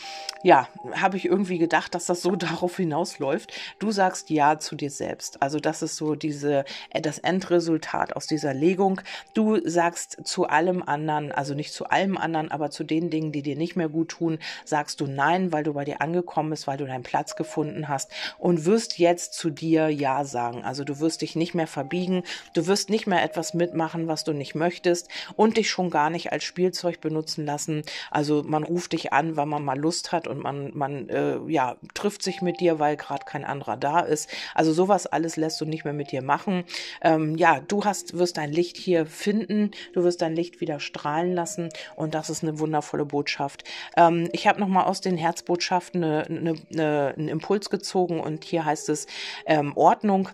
ja, 0.43 0.67
habe 0.93 1.15
ich 1.15 1.25
irgendwie 1.25 1.57
gedacht, 1.57 1.95
dass 1.95 2.05
das 2.05 2.21
so 2.21 2.35
darauf 2.35 2.75
hinausläuft. 2.75 3.53
Du 3.79 3.84
sagst 3.91 4.29
Ja 4.29 4.59
zu 4.59 4.75
dir 4.75 4.91
selbst. 4.91 5.41
Also 5.41 5.59
das 5.59 5.81
ist 5.81 5.95
so 5.95 6.15
diese, 6.15 6.63
äh, 6.91 7.01
das 7.01 7.17
Endresultat 7.17 8.15
aus 8.15 8.27
dieser 8.27 8.53
Legung. 8.53 9.01
Du 9.33 9.59
sagst 9.67 10.19
zu 10.23 10.47
allem 10.47 10.83
anderen, 10.83 11.31
also 11.31 11.53
nicht 11.53 11.73
zu 11.73 11.85
allem 11.85 12.17
anderen, 12.17 12.51
aber 12.51 12.69
zu 12.69 12.83
den 12.83 13.09
Dingen, 13.09 13.31
die 13.31 13.41
dir 13.41 13.55
nicht 13.55 13.75
mehr 13.75 13.89
gut 13.89 14.09
tun, 14.09 14.37
sagst 14.63 15.01
du 15.01 15.07
Nein, 15.07 15.51
weil 15.51 15.63
du 15.63 15.73
bei 15.73 15.85
dir 15.85 16.01
angekommen 16.01 16.51
bist, 16.51 16.67
weil 16.67 16.77
du 16.77 16.85
deinen 16.85 17.03
Platz 17.03 17.35
gefunden 17.35 17.87
hast 17.87 17.95
hast 17.95 18.11
und 18.37 18.65
wirst 18.65 18.99
jetzt 18.99 19.33
zu 19.33 19.49
dir 19.49 19.89
Ja 19.89 20.23
sagen. 20.23 20.63
Also 20.63 20.83
du 20.83 20.99
wirst 20.99 21.21
dich 21.21 21.35
nicht 21.35 21.55
mehr 21.55 21.67
verbiegen, 21.67 22.23
du 22.53 22.67
wirst 22.67 22.89
nicht 22.89 23.07
mehr 23.07 23.23
etwas 23.23 23.53
mitmachen, 23.53 24.07
was 24.07 24.23
du 24.23 24.33
nicht 24.33 24.53
möchtest 24.53 25.09
und 25.35 25.57
dich 25.57 25.69
schon 25.69 25.89
gar 25.89 26.09
nicht 26.09 26.31
als 26.31 26.43
Spielzeug 26.43 27.01
benutzen 27.01 27.45
lassen. 27.45 27.83
Also 28.11 28.43
man 28.45 28.63
ruft 28.63 28.93
dich 28.93 29.13
an, 29.13 29.37
weil 29.37 29.45
man 29.45 29.63
mal 29.63 29.79
Lust 29.79 30.11
hat 30.11 30.27
und 30.27 30.39
man, 30.39 30.71
man 30.73 31.09
äh, 31.09 31.39
ja, 31.47 31.77
trifft 31.93 32.21
sich 32.21 32.41
mit 32.41 32.59
dir, 32.59 32.79
weil 32.79 32.97
gerade 32.97 33.25
kein 33.25 33.45
anderer 33.45 33.74
da 33.75 33.99
ist. 33.99 34.29
Also 34.53 34.73
sowas 34.73 35.07
alles 35.07 35.37
lässt 35.37 35.59
du 35.61 35.65
nicht 35.65 35.85
mehr 35.85 35.93
mit 35.93 36.11
dir 36.11 36.21
machen. 36.21 36.63
Ähm, 37.01 37.35
ja, 37.37 37.59
du 37.59 37.83
hast, 37.85 38.17
wirst 38.17 38.37
dein 38.37 38.51
Licht 38.51 38.77
hier 38.77 39.05
finden, 39.05 39.71
du 39.93 40.03
wirst 40.03 40.21
dein 40.21 40.35
Licht 40.35 40.61
wieder 40.61 40.79
strahlen 40.79 41.33
lassen 41.33 41.69
und 41.95 42.13
das 42.13 42.29
ist 42.29 42.43
eine 42.43 42.59
wundervolle 42.59 43.05
Botschaft. 43.05 43.63
Ähm, 43.97 44.29
ich 44.31 44.47
habe 44.47 44.59
nochmal 44.59 44.85
aus 44.85 45.01
den 45.01 45.17
Herzbotschaften 45.17 46.03
eine, 46.03 46.25
eine, 46.25 46.55
eine, 46.71 47.13
einen 47.17 47.27
Impuls 47.27 47.69
gezogen 47.69 47.85
gezogen 47.85 48.19
und 48.19 48.43
hier 48.43 48.65
heißt 48.65 48.89
es 48.89 49.07
ähm, 49.45 49.73
Ordnung. 49.75 50.29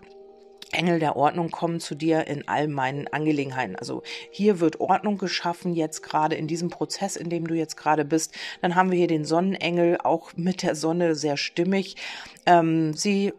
Engel 0.72 0.98
der 0.98 1.16
Ordnung 1.16 1.50
kommen 1.50 1.80
zu 1.80 1.94
dir 1.94 2.26
in 2.26 2.48
all 2.48 2.68
meinen 2.68 3.08
Angelegenheiten. 3.08 3.76
Also 3.76 4.02
hier 4.30 4.60
wird 4.60 4.80
Ordnung 4.80 5.18
geschaffen, 5.18 5.74
jetzt 5.74 6.02
gerade 6.02 6.36
in 6.36 6.46
diesem 6.46 6.70
Prozess, 6.70 7.16
in 7.16 7.30
dem 7.30 7.46
du 7.46 7.54
jetzt 7.54 7.76
gerade 7.76 8.04
bist. 8.04 8.34
Dann 8.60 8.74
haben 8.74 8.90
wir 8.90 8.98
hier 8.98 9.06
den 9.06 9.24
Sonnenengel, 9.24 9.98
auch 10.02 10.32
mit 10.36 10.62
der 10.62 10.74
Sonne 10.74 11.14
sehr 11.14 11.36
stimmig. 11.36 11.96
Ähm, 12.46 12.94
sie, 12.94 13.32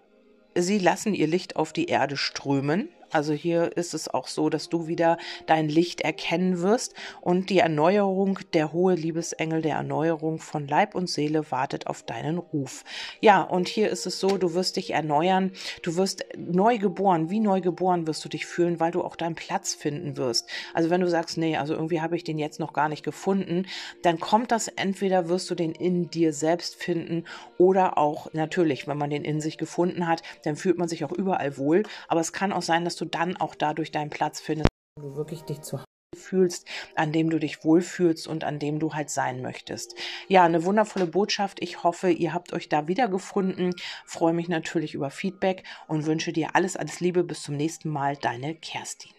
sie 0.56 0.80
lassen 0.80 1.14
ihr 1.14 1.28
Licht 1.28 1.56
auf 1.56 1.74
die 1.74 1.86
Erde 1.86 2.18
strömen. 2.18 2.90
Also 3.14 3.34
hier 3.34 3.78
ist 3.78 3.94
es 3.94 4.08
auch 4.08 4.28
so, 4.28 4.50
dass 4.50 4.70
du 4.70 4.88
wieder 4.88 5.18
dein 5.46 5.70
Licht 5.70 6.02
erkennen 6.02 6.62
wirst 6.62 6.96
und 7.22 7.50
die 7.50 7.60
Erneuerung, 7.60 8.40
der 8.54 8.74
hohe 8.74 8.96
Liebesengel 8.96 9.62
der 9.62 9.76
Erneuerung 9.76 10.40
von 10.40 10.68
Leib 10.68 10.96
und 10.96 11.10
Seele 11.10 11.52
wartet 11.52 11.88
auf 11.88 12.04
deinen 12.04 12.40
Ruf. 12.40 12.84
Ja, 13.22 13.42
und 13.42 13.68
hier 13.68 13.90
ist 13.90 14.08
es 14.08 14.20
so, 14.20 14.38
du 14.38 14.56
wirst 14.56 14.78
dich 14.78 14.92
erneuern, 14.92 15.52
du 15.84 15.96
wirst 15.96 16.26
neu 16.36 16.80
geboren, 16.80 17.30
wie 17.30 17.40
neu 17.40 17.62
geboren 17.62 18.08
wirst 18.08 18.26
du 18.26 18.30
dich 18.30 18.48
fühlen, 18.48 18.80
weil 18.80 18.92
du 18.92 19.04
auch 19.04 19.16
deinen 19.16 19.36
Platz 19.36 19.76
finden 19.76 20.18
wirst. 20.18 20.50
Also 20.74 20.90
wenn 20.90 21.02
du 21.02 21.10
sagst, 21.10 21.38
nee, 21.38 21.56
also 21.56 21.74
irgendwie 21.76 22.02
habe 22.02 22.16
ich 22.16 22.24
den 22.24 22.40
jetzt 22.40 22.60
noch 22.60 22.74
gar 22.74 22.90
nicht 22.90 23.04
gefunden, 23.04 23.68
dann 24.02 24.20
kommt 24.20 24.52
das 24.52 24.68
entweder 24.68 25.30
wirst 25.30 25.50
du 25.52 25.56
den 25.56 25.72
in 25.72 26.10
dir 26.10 26.34
selbst 26.34 26.76
finden 26.76 27.26
oder 27.60 27.98
auch 27.98 28.34
natürlich, 28.34 28.88
wenn 28.88 28.98
man 28.98 29.12
den 29.12 29.24
in 29.24 29.40
sich 29.40 29.58
gefunden 29.58 30.08
hat, 30.08 30.24
dann 30.44 30.56
fühlt 30.56 30.78
man 30.78 30.88
sich 30.88 31.06
auch 31.06 31.12
überall 31.12 31.58
wohl, 31.58 31.84
aber 32.08 32.22
es 32.22 32.34
kann 32.34 32.52
auch 32.52 32.62
sein, 32.64 32.86
dass 32.86 32.96
du 32.96 33.03
du 33.04 33.10
dann 33.10 33.38
auch 33.38 33.56
dadurch 33.56 33.92
deinen 33.92 34.10
Platz 34.10 34.40
findest, 34.40 34.70
wo 35.00 35.10
du 35.10 35.16
wirklich 35.16 35.44
dich 35.44 35.62
zu 35.62 35.78
Hause 35.78 35.86
fühlst, 36.16 36.68
an 36.96 37.12
dem 37.12 37.30
du 37.30 37.40
dich 37.40 37.64
wohlfühlst 37.64 38.28
und 38.28 38.44
an 38.44 38.60
dem 38.60 38.80
du 38.80 38.94
halt 38.94 39.10
sein 39.10 39.42
möchtest. 39.42 39.96
Ja, 40.28 40.44
eine 40.44 40.64
wundervolle 40.64 41.08
Botschaft. 41.08 41.62
Ich 41.62 41.84
hoffe, 41.84 42.10
ihr 42.10 42.34
habt 42.34 42.54
euch 42.54 42.70
da 42.70 42.88
wiedergefunden. 42.88 43.74
Freue 44.06 44.34
mich 44.34 44.48
natürlich 44.48 44.94
über 44.94 45.10
Feedback 45.10 45.64
und 45.88 46.06
wünsche 46.06 46.32
dir 46.32 46.56
alles, 46.56 46.78
alles 46.78 47.00
Liebe. 47.00 47.24
Bis 47.24 47.42
zum 47.42 47.56
nächsten 47.56 47.90
Mal. 47.90 48.16
Deine 48.16 48.56
Kerstin. 48.56 49.12